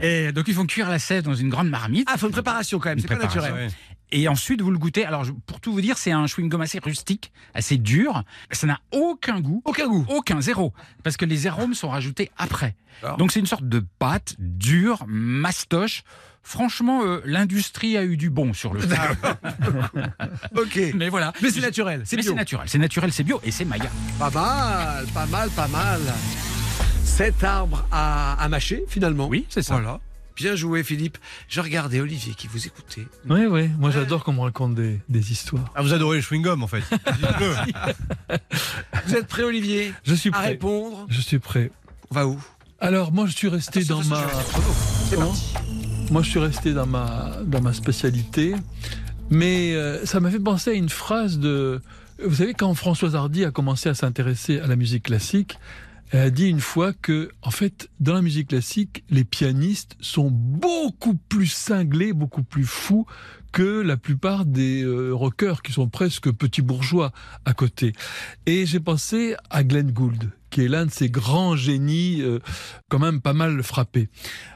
[0.00, 2.08] Et donc ils font cuire la sève dans une grande marmite.
[2.12, 3.70] Ah, faut une préparation quand même, c'est pas naturel.
[4.12, 5.04] Et ensuite, vous le goûtez.
[5.04, 8.22] Alors, pour tout vous dire, c'est un chewing-gum assez rustique, assez dur.
[8.52, 9.62] Ça n'a aucun goût.
[9.64, 10.06] Aucun goût.
[10.08, 10.72] Aucun, zéro.
[11.02, 12.76] Parce que les arômes sont rajoutés après.
[13.18, 16.02] Donc, c'est une sorte de pâte dure, mastoche.
[16.48, 18.96] Franchement, euh, l'industrie a eu du bon sur le fait.
[20.56, 20.78] Ok.
[20.94, 21.32] Mais voilà.
[21.42, 22.30] Mais c'est naturel, c'est Mais bio.
[22.30, 22.68] c'est naturel.
[22.68, 23.90] C'est naturel, c'est bio et c'est Maya.
[24.18, 26.00] Pas mal, pas mal, pas mal.
[27.04, 29.26] Cet arbre à, à mâcher, finalement.
[29.26, 29.74] Oui, c'est ça.
[29.74, 29.98] Voilà.
[30.36, 31.18] Bien joué, Philippe.
[31.48, 33.06] Je regardais Olivier qui vous écoutait.
[33.28, 33.68] Oui, oui.
[33.78, 35.64] Moi, j'adore qu'on me raconte des, des histoires.
[35.74, 36.82] Ah, vous adorez les chewing-gums en fait.
[39.06, 40.46] Vous êtes prêt, Olivier Je suis À prêt.
[40.48, 41.06] répondre?
[41.08, 41.70] Je suis prêt.
[42.10, 42.38] On va où?
[42.80, 44.22] Alors, moi, je suis resté Attention, dans ma.
[44.22, 44.28] le.
[45.08, 45.54] C'est parti.
[46.10, 48.54] Moi, je suis resté dans ma, dans ma spécialité.
[49.28, 51.80] Mais euh, ça m'a fait penser à une phrase de.
[52.24, 55.58] Vous savez, quand Françoise Hardy a commencé à s'intéresser à la musique classique,
[56.12, 60.30] elle a dit une fois que, en fait, dans la musique classique, les pianistes sont
[60.30, 63.06] beaucoup plus cinglés, beaucoup plus fous
[63.50, 67.10] que la plupart des euh, rockers qui sont presque petits bourgeois
[67.44, 67.94] à côté.
[68.46, 72.38] Et j'ai pensé à Glenn Gould, qui est l'un de ces grands génies, euh,
[72.88, 74.08] quand même pas mal frappé.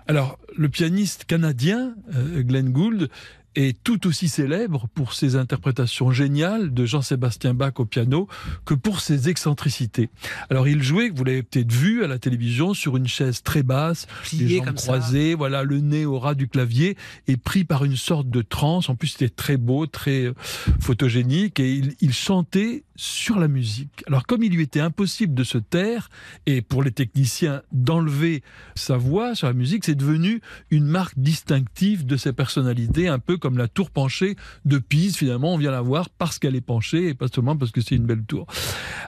[0.07, 3.11] Alors, le pianiste canadien, euh, Glenn Gould,
[3.55, 8.29] est tout aussi célèbre pour ses interprétations géniales de Jean-Sébastien Bach au piano
[8.65, 10.09] que pour ses excentricités.
[10.49, 14.07] Alors il jouait, vous l'avez peut-être vu à la télévision, sur une chaise très basse,
[14.23, 14.85] Plié les jambes comme ça.
[14.85, 16.97] croisées, voilà, le nez au ras du clavier,
[17.27, 18.89] et pris par une sorte de transe.
[18.89, 20.35] En plus, c'était très beau, très euh,
[20.81, 24.05] photogénique, et il, il chantait sur la musique.
[24.07, 26.11] Alors comme il lui était impossible de se taire,
[26.45, 28.43] et pour les techniciens d'enlever
[28.75, 33.39] sa voix sur la musique, c'est devenu une marque distinctive de sa personnalité, un peu
[33.39, 34.37] comme la tour penchée
[34.67, 35.17] de Pise.
[35.17, 37.95] Finalement, on vient la voir parce qu'elle est penchée et pas seulement parce que c'est
[37.95, 38.47] une belle tour.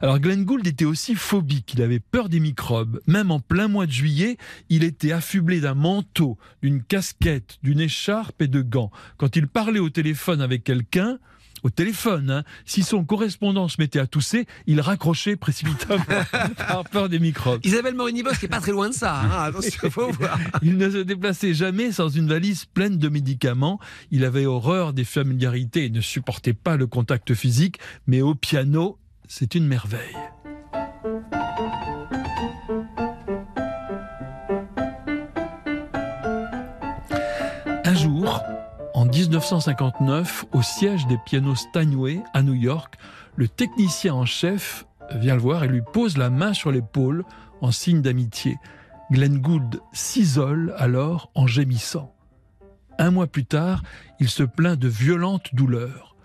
[0.01, 2.99] Alors Glenn Gould était aussi phobique, il avait peur des microbes.
[3.07, 4.39] Même en plein mois de juillet,
[4.71, 8.91] il était affublé d'un manteau, d'une casquette, d'une écharpe et de gants.
[9.19, 11.19] Quand il parlait au téléphone avec quelqu'un,
[11.63, 16.03] au téléphone, hein, si son correspondant se mettait à tousser, il raccrochait précipitamment
[16.57, 17.65] par peur des microbes.
[17.65, 19.21] Isabelle Morini-Bosch qui est pas très loin de ça.
[19.21, 19.31] hein.
[19.45, 20.39] Attention, faut voir.
[20.63, 23.79] Il ne se déplaçait jamais sans une valise pleine de médicaments.
[24.11, 28.99] Il avait horreur des familiarités et ne supportait pas le contact physique, mais au piano,
[29.29, 30.17] c'est une merveille.
[39.29, 42.97] 1959, au siège des pianos Steinway à New York,
[43.37, 47.25] le technicien en chef vient le voir et lui pose la main sur l'épaule
[47.61, 48.57] en signe d'amitié.
[49.11, 52.15] Glenn Gould s'isole alors en gémissant.
[52.99, 53.83] Un mois plus tard,
[54.21, 56.17] il se plaint de violentes douleurs.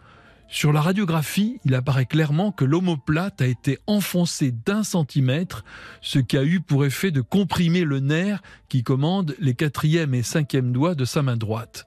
[0.50, 5.66] Sur la radiographie, il apparaît clairement que l'omoplate a été enfoncée d'un centimètre,
[6.02, 10.24] ce qui a eu pour effet de comprimer le nerf qui commande les quatrième et
[10.24, 11.86] cinquième doigts de sa main droite.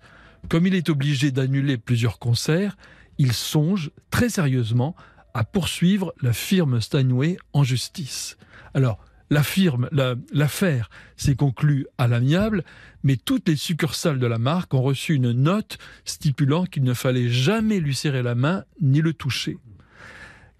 [0.48, 2.76] Comme il est obligé d'annuler plusieurs concerts,
[3.18, 4.96] il songe très sérieusement
[5.34, 8.36] à poursuivre la firme Steinway en justice.
[8.74, 8.98] Alors,
[9.30, 12.64] l'affaire s'est conclue à l'amiable,
[13.04, 17.28] mais toutes les succursales de la marque ont reçu une note stipulant qu'il ne fallait
[17.28, 19.58] jamais lui serrer la main ni le toucher.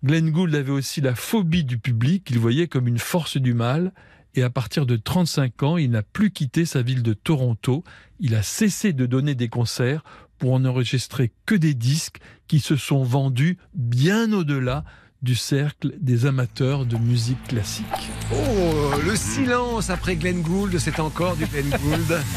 [0.05, 3.93] Glenn Gould avait aussi la phobie du public qu'il voyait comme une force du mal,
[4.35, 7.85] et à partir de 35 ans, il n'a plus quitté sa ville de Toronto.
[8.21, 10.03] Il a cessé de donner des concerts
[10.39, 12.19] pour n'enregistrer que des disques
[12.49, 14.85] qui se sont vendus bien au-delà
[15.23, 17.85] du cercle des amateurs de musique classique.
[18.33, 22.21] Oh, le silence après Glenn Gould, c'est encore du Glenn Gould.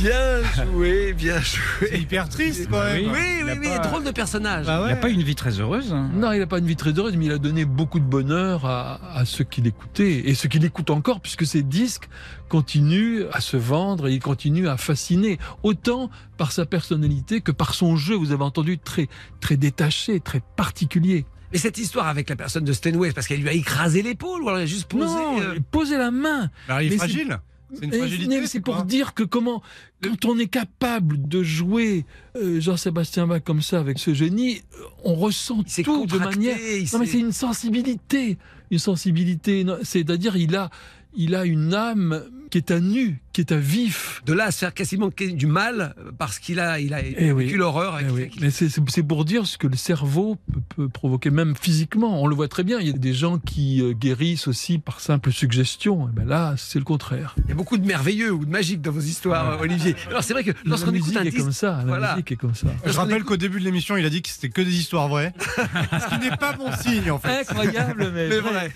[0.00, 1.88] Bien joué, bien joué.
[1.92, 3.12] C'est hyper triste quand même.
[3.12, 4.66] Oui, oui, oui, pas- drôle de personnage.
[4.68, 5.92] Ah Il n'a pas une vie très heureuse.
[5.92, 6.10] hein.
[6.12, 8.66] Non, il n'a pas une vie très heureuse, mais il a donné beaucoup de bonheur
[8.66, 12.08] à, à ceux qui l'écoutaient et ceux qui l'écoutent encore, puisque ses disques
[12.48, 17.72] continuent à se vendre et ils continuent à fasciner, autant par sa personnalité que par
[17.72, 18.16] son jeu.
[18.16, 19.08] Vous avez entendu très,
[19.40, 21.24] très détaché, très particulier.
[21.54, 24.42] Mais cette histoire avec la personne de Steinway, c'est parce qu'elle lui a écrasé l'épaule
[24.42, 25.06] ou alors elle a juste posé.
[25.06, 26.50] non, euh, posez la main.
[26.68, 27.38] Bah, il est Mais fragile.
[27.72, 28.40] C'est une Mais- fragilité.
[28.40, 29.62] mais C'est pour dire que comment,
[30.02, 32.04] quand on est capable de jouer
[32.36, 36.56] euh, Jean-Sébastien Bach comme ça avec ce génie, euh, on ressent tout de manière.
[36.92, 38.36] Non mais c'est une sensibilité,
[38.72, 39.64] une sensibilité.
[39.82, 40.70] C'est-à-dire il a,
[41.16, 44.22] il a une âme qui est à nu, qui est à vif.
[44.26, 47.44] De là à se faire quasiment du mal parce qu'il a, il a Eh oui.
[47.46, 47.94] vécu l'horreur.
[47.96, 51.54] avec- Eh oui, Mais c'est- pour dire ce que le cerveau peut, peut provoquer, même
[51.60, 52.22] physiquement.
[52.22, 52.78] On le voit très bien.
[52.80, 56.08] Il y a des gens qui euh, guérissent aussi par simple suggestion.
[56.08, 57.34] Et ben là, c'est le contraire.
[57.44, 59.94] Il y a beaucoup de merveilleux ou de magique dans vos histoires, Olivier.
[60.08, 61.78] Alors c'est vrai que La lorsqu'on écoute musique un est disque, comme ça.
[61.78, 62.12] La voilà.
[62.14, 62.68] musique est comme ça.
[62.86, 65.32] Je rappelle qu'au début de l'émission, il a dit que c'était que des histoires vraies.
[65.38, 67.40] ce qui n'est pas bon signe en fait.
[67.40, 68.70] Incroyable, mais, Mais vrai.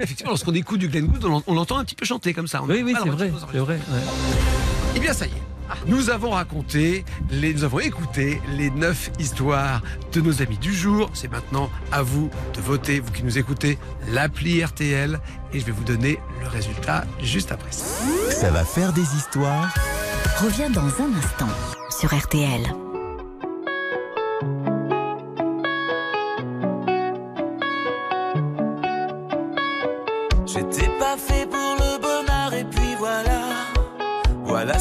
[0.00, 2.46] Effectivement, lorsqu'on écoute du Glenn Gould, on l'en- on l'entend un petit peu chanter comme
[2.48, 2.62] ça.
[2.62, 3.74] On Oui, a oui, pas c'est le vrai, c'est vrai.
[3.74, 4.00] ouais.
[4.96, 5.42] Eh bien, ça y est.
[5.86, 11.10] Nous avons raconté, les, nous avons écouté les neuf histoires de nos amis du jour.
[11.12, 13.78] C'est maintenant à vous de voter, vous qui nous écoutez,
[14.10, 15.20] l'appli RTL.
[15.52, 17.84] Et je vais vous donner le résultat juste après ça.
[18.30, 19.72] Ça va faire des histoires.
[20.42, 21.48] Reviens dans un instant
[21.90, 22.62] sur RTL.
[30.46, 30.87] J'étais
[34.58, 34.76] Voilà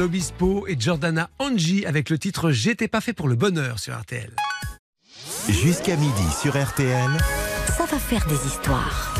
[0.00, 3.98] Pascal Obispo et Jordana Angie avec le titre J'étais pas fait pour le bonheur sur
[3.98, 4.30] RTL.
[5.48, 7.10] Jusqu'à midi sur RTL.
[7.76, 9.14] Ça va faire des histoires.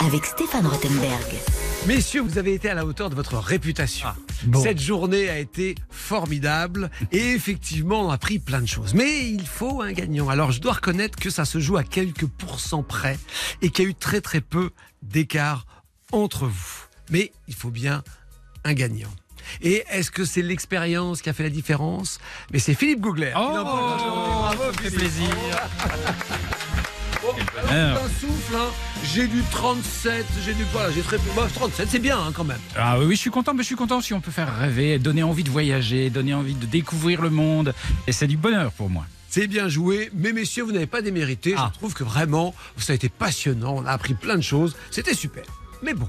[0.00, 1.24] Avec Stéphane Rothenberg.
[1.86, 4.08] Messieurs, vous avez été à la hauteur de votre réputation.
[4.44, 4.62] bon.
[4.62, 8.92] Cette journée a été formidable et effectivement, on a appris plein de choses.
[8.92, 10.28] Mais il faut un gagnant.
[10.28, 13.18] Alors, je dois reconnaître que ça se joue à quelques pourcents près
[13.62, 14.70] et qu'il y a eu très très peu
[15.02, 15.64] d'écart
[16.12, 16.84] entre vous.
[17.10, 18.02] Mais il faut bien
[18.64, 19.12] un gagnant.
[19.62, 22.18] Et est-ce que c'est l'expérience qui a fait la différence?
[22.52, 23.32] Mais c'est Philippe Gougler.
[23.36, 23.66] Oh, aujourd'hui.
[23.66, 25.28] Bravo, ça fait plaisir.
[27.24, 27.34] Oh,
[27.68, 28.70] alors, d'un souffle, hein.
[29.02, 32.60] j'ai du 37, j'ai du voilà, j'ai très bah, 37, c'est bien hein, quand même.
[32.76, 34.98] Ah oui, oui, je suis content, mais je suis content si on peut faire rêver,
[34.98, 37.74] donner envie de voyager, donner envie de découvrir le monde.
[38.06, 39.06] Et c'est du bonheur pour moi.
[39.28, 41.54] C'est bien joué, mais messieurs, vous n'avez pas démérité.
[41.56, 41.70] Ah.
[41.74, 43.74] Je trouve que vraiment, ça a été passionnant.
[43.76, 44.76] On a appris plein de choses.
[44.90, 45.44] C'était super.
[45.86, 46.08] Mais bon,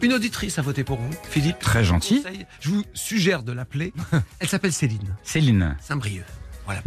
[0.00, 1.58] une auditrice a voté pour vous, Philippe.
[1.58, 2.24] Très gentil.
[2.60, 3.92] Je vous suggère de l'appeler.
[4.40, 5.76] Elle s'appelle Céline Céline.
[5.78, 6.24] Saint-Brieuc.
[6.64, 6.80] Voilà.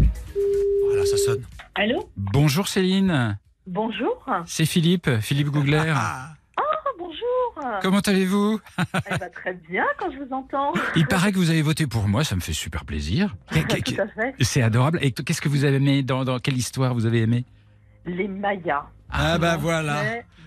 [0.87, 1.43] Voilà, ça sonne.
[1.75, 2.09] Allô?
[2.17, 3.37] Bonjour Céline.
[3.67, 4.25] Bonjour.
[4.47, 5.93] C'est Philippe, Philippe Gougler.
[5.95, 6.61] Ah, Ah,
[6.97, 7.79] bonjour.
[7.83, 8.59] Comment allez-vous?
[8.79, 10.73] Eh ben, très bien quand je vous entends.
[10.95, 13.35] Il paraît que vous avez voté pour moi, ça me fait super plaisir.
[13.51, 13.59] Tout
[14.01, 14.33] à fait.
[14.41, 14.97] C'est adorable.
[15.03, 17.45] Et qu'est-ce que vous avez aimé dans, dans quelle histoire vous avez aimé?
[18.07, 18.85] Les Mayas.
[19.13, 20.03] Ah bah voilà.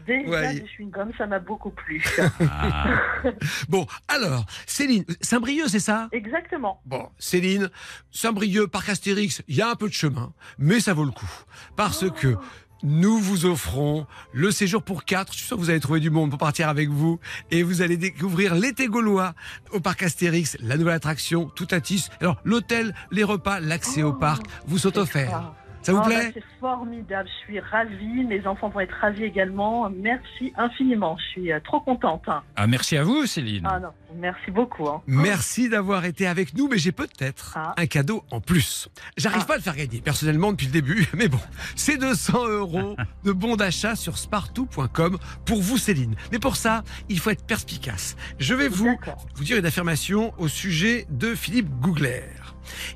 [0.08, 0.54] Mais déjà Ouais.
[0.54, 2.04] du chewing-gum, ça m'a beaucoup plu.
[2.50, 2.86] Ah.
[3.68, 6.08] Bon, alors, Céline, Saint-Brieuc, c'est ça?
[6.12, 6.80] Exactement.
[6.84, 7.70] Bon, Céline,
[8.12, 11.28] Saint-Brieuc, Parc Astérix, il y a un peu de chemin, mais ça vaut le coup.
[11.74, 12.36] Parce que
[12.84, 15.32] nous vous offrons le séjour pour quatre.
[15.32, 17.18] Je suis sûr que vous allez trouver du monde pour partir avec vous.
[17.50, 19.34] Et vous allez découvrir l'été gaulois
[19.72, 22.08] au Parc Astérix, la nouvelle attraction, tout à Tis.
[22.20, 25.52] Alors, l'hôtel, les repas, l'accès au parc vous sont offerts.
[25.86, 27.28] Ça vous Ah, plaît bah, C'est formidable.
[27.28, 28.24] Je suis ravie.
[28.24, 29.88] Mes enfants vont être ravis également.
[29.88, 31.16] Merci infiniment.
[31.18, 32.22] Je suis euh, trop contente.
[32.26, 32.42] hein.
[32.56, 33.62] Ah, merci à vous Céline.
[33.70, 34.88] Ah non, merci beaucoup.
[34.88, 35.00] hein.
[35.06, 37.74] Merci d'avoir été avec nous, mais j'ai peut-être Ah.
[37.76, 38.88] un cadeau en plus.
[39.16, 41.38] J'arrive pas à le faire gagner personnellement depuis le début, mais bon,
[41.76, 46.16] c'est 200 euros de bons d'achat sur spartou.com pour vous, Céline.
[46.32, 48.16] Mais pour ça, il faut être perspicace.
[48.40, 48.96] Je vais vous,
[49.36, 52.24] vous dire une affirmation au sujet de Philippe Gougler.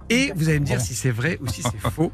[0.08, 2.12] Et vous allez me dire si c'est vrai ou si c'est faux.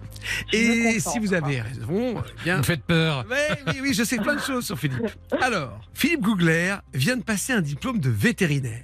[0.52, 2.54] Je Et si vous avez raison, eh bien.
[2.54, 3.24] Vous me faites peur.
[3.30, 5.06] Ouais, oui, oui, je sais plein de choses sur Philippe.
[5.40, 8.82] Alors, Philippe Gougler vient de passer un diplôme de vétérinaire.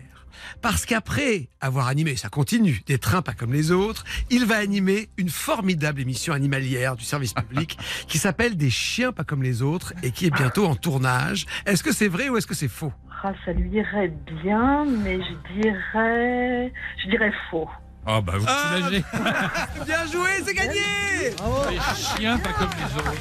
[0.60, 5.08] Parce qu'après avoir animé, ça continue, des trains pas comme les autres, il va animer
[5.16, 9.92] une formidable émission animalière du service public qui s'appelle Des chiens pas comme les autres
[10.02, 11.46] et qui est bientôt en tournage.
[11.66, 12.92] Est-ce que c'est vrai ou est-ce que c'est faux?
[13.24, 14.12] Ah, ça lui irait
[14.42, 16.72] bien, mais je dirais,
[17.04, 17.68] je dirais faux.
[18.04, 19.04] Oh bah vous Ah, soulagez.
[19.86, 20.80] Bien joué, c'est gagné
[21.70, 21.78] Les
[22.18, 23.12] chiens pas comme les autres.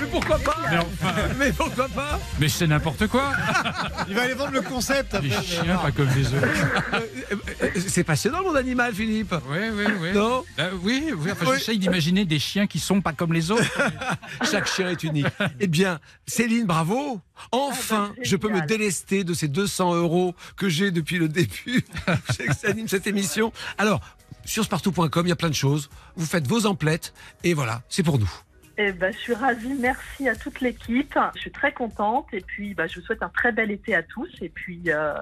[0.00, 3.32] Mais pourquoi pas Mais enfin, Mais pourquoi pas mais c'est n'importe quoi.
[4.08, 6.46] Il va aller vendre le concept Les chiens pas comme les autres.
[6.94, 9.34] Euh, euh, C'est passionnant mon animal, Philippe.
[9.48, 10.12] Oui, oui, oui.
[10.14, 11.56] Non Bah oui, oui, enfin, Oui.
[11.58, 13.64] j'essaye d'imaginer des chiens qui sont pas comme les autres.
[14.50, 15.26] Chaque chien est unique.
[15.60, 17.20] Eh bien, Céline, bravo.
[17.50, 21.28] Enfin, Ah bah, je peux me délester de ces 200 euros que j'ai depuis le
[21.28, 23.52] début que j'anime cette émission.
[23.78, 24.00] Alors,
[24.44, 25.90] sur spartou.com, il y a plein de choses.
[26.16, 27.12] Vous faites vos emplettes
[27.44, 28.30] et voilà, c'est pour nous.
[28.78, 29.74] Eh ben, je suis ravie.
[29.78, 31.18] Merci à toute l'équipe.
[31.36, 32.26] Je suis très contente.
[32.32, 34.28] Et puis, bah, je vous souhaite un très bel été à tous.
[34.40, 35.12] Et puis, euh,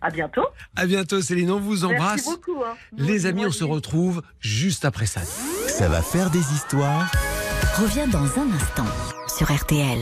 [0.00, 0.44] à bientôt.
[0.74, 1.50] À bientôt, Céline.
[1.52, 2.26] On vous embrasse.
[2.26, 2.62] Merci beaucoup.
[2.64, 2.74] hein.
[2.96, 5.20] Les amis, on se retrouve juste après ça.
[5.22, 7.10] Ça va faire des histoires.
[7.80, 8.86] Reviens dans un instant
[9.28, 10.00] sur RTL.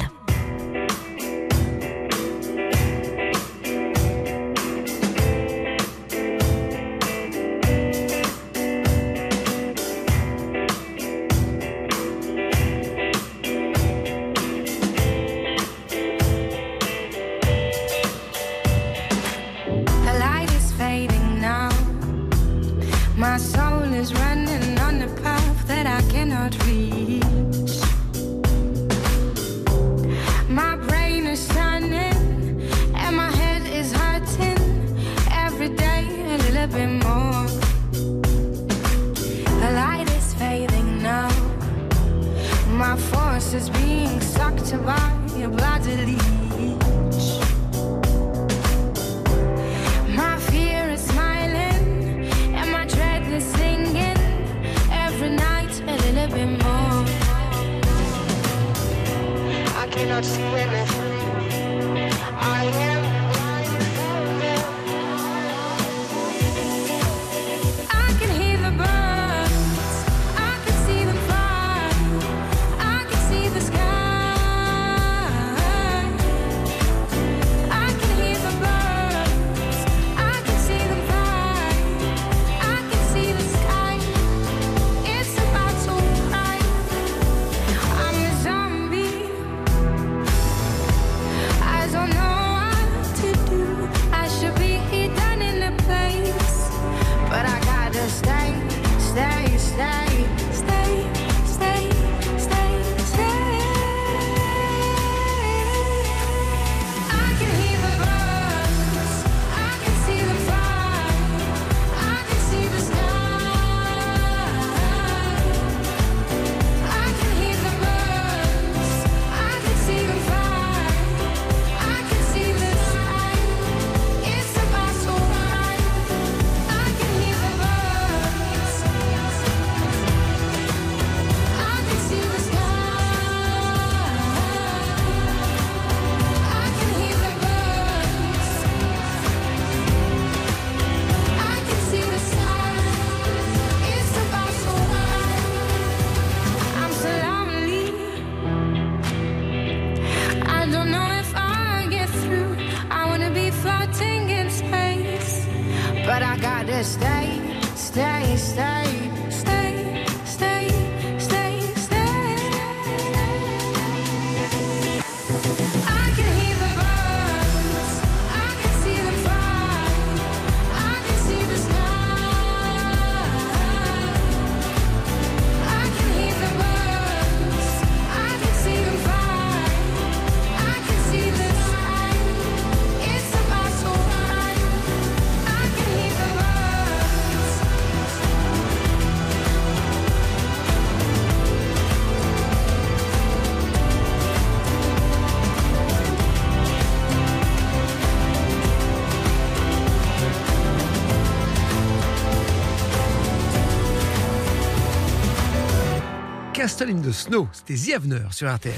[206.77, 208.75] Castle in the Snow, c'était The Avener sur RTL.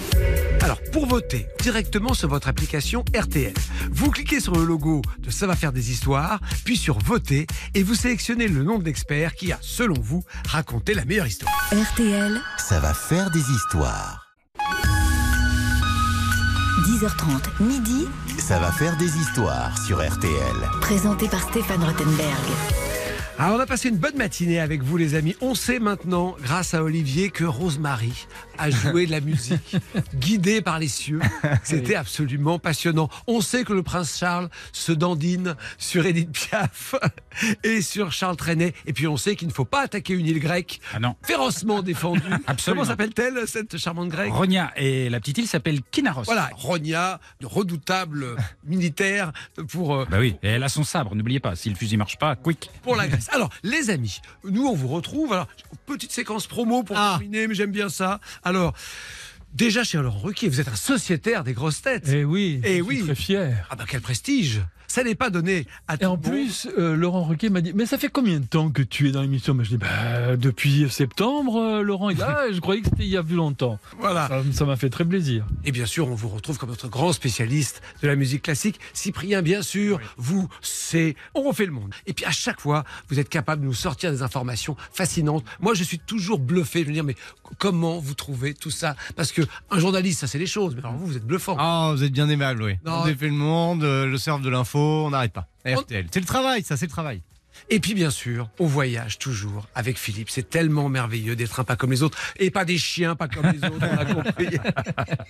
[0.61, 3.55] Alors, pour voter directement sur votre application RTL,
[3.91, 7.83] vous cliquez sur le logo de Ça va faire des histoires, puis sur Voter, et
[7.83, 11.53] vous sélectionnez le nom de l'expert qui a, selon vous, raconté la meilleure histoire.
[11.73, 14.29] RTL, Ça va faire des histoires.
[16.87, 18.07] 10h30, midi,
[18.39, 20.71] Ça va faire des histoires sur RTL.
[20.81, 22.88] présenté par Stéphane Rottenberg.
[23.41, 25.37] Alors, on a passé une bonne matinée avec vous, les amis.
[25.41, 28.27] On sait maintenant, grâce à Olivier, que Rosemary
[28.59, 29.77] a joué de la musique,
[30.17, 31.21] guidée par les cieux.
[31.63, 33.09] C'était absolument passionnant.
[33.29, 36.97] On sait que le prince Charles se dandine sur Edith Piaf
[37.63, 38.75] et sur Charles Trenet.
[38.87, 41.15] Et puis, on sait qu'il ne faut pas attaquer une île grecque Ah non.
[41.23, 42.23] férocement défendue.
[42.49, 42.81] Absolument.
[42.83, 44.33] Comment s'appelle-t-elle, cette charmante grecque?
[44.33, 46.25] Rogna et la petite île s'appelle Kinaros.
[46.25, 46.51] Voilà,
[47.41, 48.35] de redoutable
[48.67, 49.33] militaire
[49.69, 52.19] pour, euh, Bah oui, et elle a son sabre, n'oubliez pas, si le fusil marche
[52.19, 52.69] pas, quick.
[52.83, 53.28] pour la Grèce.
[53.31, 55.33] Alors, les amis, nous, on vous retrouve.
[55.33, 55.49] Alors,
[55.87, 57.17] petite séquence promo pour Ah.
[57.19, 58.21] terminer, mais j'aime bien ça.
[58.45, 58.75] Alors,
[59.55, 62.09] déjà chez Laurent Ruquier, vous êtes un sociétaire des grosses têtes.
[62.09, 62.97] Eh oui, Eh je oui.
[62.97, 63.67] suis très fier.
[63.71, 66.23] Ah bah quel prestige Ça n'est pas donné à tout Et en monde.
[66.23, 69.13] plus, euh, Laurent Ruquier m'a dit Mais ça fait combien de temps que tu es
[69.13, 69.53] dans l'émission?
[69.55, 72.09] Mais Je dis bah, Depuis septembre, euh, Laurent.
[72.11, 73.79] Il dit Ah, je croyais que c'était il y a plus longtemps.
[73.99, 74.29] Voilà.
[74.53, 75.47] Ça- m'a fait très plaisir.
[75.65, 78.81] Et bien sûr, on vous retrouve comme notre grand spécialiste de la musique classique.
[78.95, 81.17] Cyprien, bien sûr, vous, c'est...
[81.35, 81.93] On refait le monde.
[82.07, 85.45] Et puis à chaque fois, vous êtes capable de nous sortir des informations fascinantes.
[85.61, 86.81] Moi, je suis toujours bluffé.
[86.81, 87.17] Je veux dire, mais
[87.59, 88.97] comment vous trouvez tout ça?
[89.17, 90.75] Parce que un journaliste, ça c'est les choses.
[90.75, 91.57] Mais alors vous, vous êtes bluffant.
[91.59, 92.75] Ah, vous êtes bien aimable, oui.
[92.87, 93.01] Non.
[93.03, 95.49] On défait le monde, euh, le cerf de l'info, on n'arrête pas.
[95.65, 96.07] RTL.
[96.11, 97.23] C'est le travail, ça, c'est le travail.
[97.71, 100.31] Et puis bien sûr, on voyage toujours avec Philippe.
[100.31, 103.47] C'est tellement merveilleux d'être un pas comme les autres et pas des chiens pas comme
[103.51, 104.59] les autres, on a compris.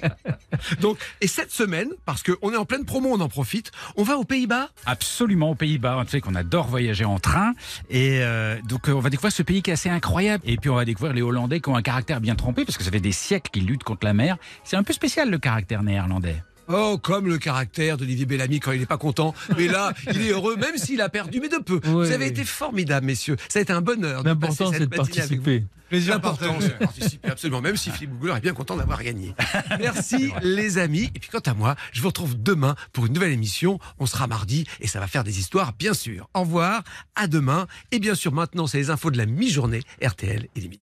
[0.81, 4.17] Donc, et cette semaine, parce qu'on est en pleine promo, on en profite, on va
[4.19, 4.71] aux Pays-Bas.
[4.87, 5.99] Absolument aux Pays-Bas.
[5.99, 7.55] On sait qu'on adore voyager en train.
[7.91, 10.43] Et euh, donc, euh, on va découvrir ce pays qui est assez incroyable.
[10.47, 12.85] Et puis, on va découvrir les Hollandais qui ont un caractère bien trempé, parce que
[12.85, 14.37] ça fait des siècles qu'ils luttent contre la mer.
[14.65, 16.43] C'est un peu spécial, le caractère néerlandais.
[16.69, 19.35] Oh, comme le caractère d'Olivier Bellamy quand il n'est pas content.
[19.57, 21.81] Mais là, il est heureux, même s'il a perdu, mais de peu.
[21.83, 22.31] Vous avez oui.
[22.31, 23.37] été formidables, messieurs.
[23.49, 24.23] Ça a été un bonheur.
[24.23, 25.65] L'important, c'est de participer.
[25.89, 27.63] Plaisir L'important, c'est de participer, absolument.
[27.63, 29.35] Même si Philippe Googler est bien content d'avoir gagné.
[29.79, 31.11] Merci, les amis.
[31.15, 33.79] Et puis, quant à moi, je vous retrouve demain pour une nouvelle émission.
[33.99, 36.29] On sera mardi et ça va faire des histoires, bien sûr.
[36.35, 36.83] Au revoir,
[37.15, 37.67] à demain.
[37.91, 40.88] Et bien sûr, maintenant, c'est les infos de la mi-journée, RTL et midi.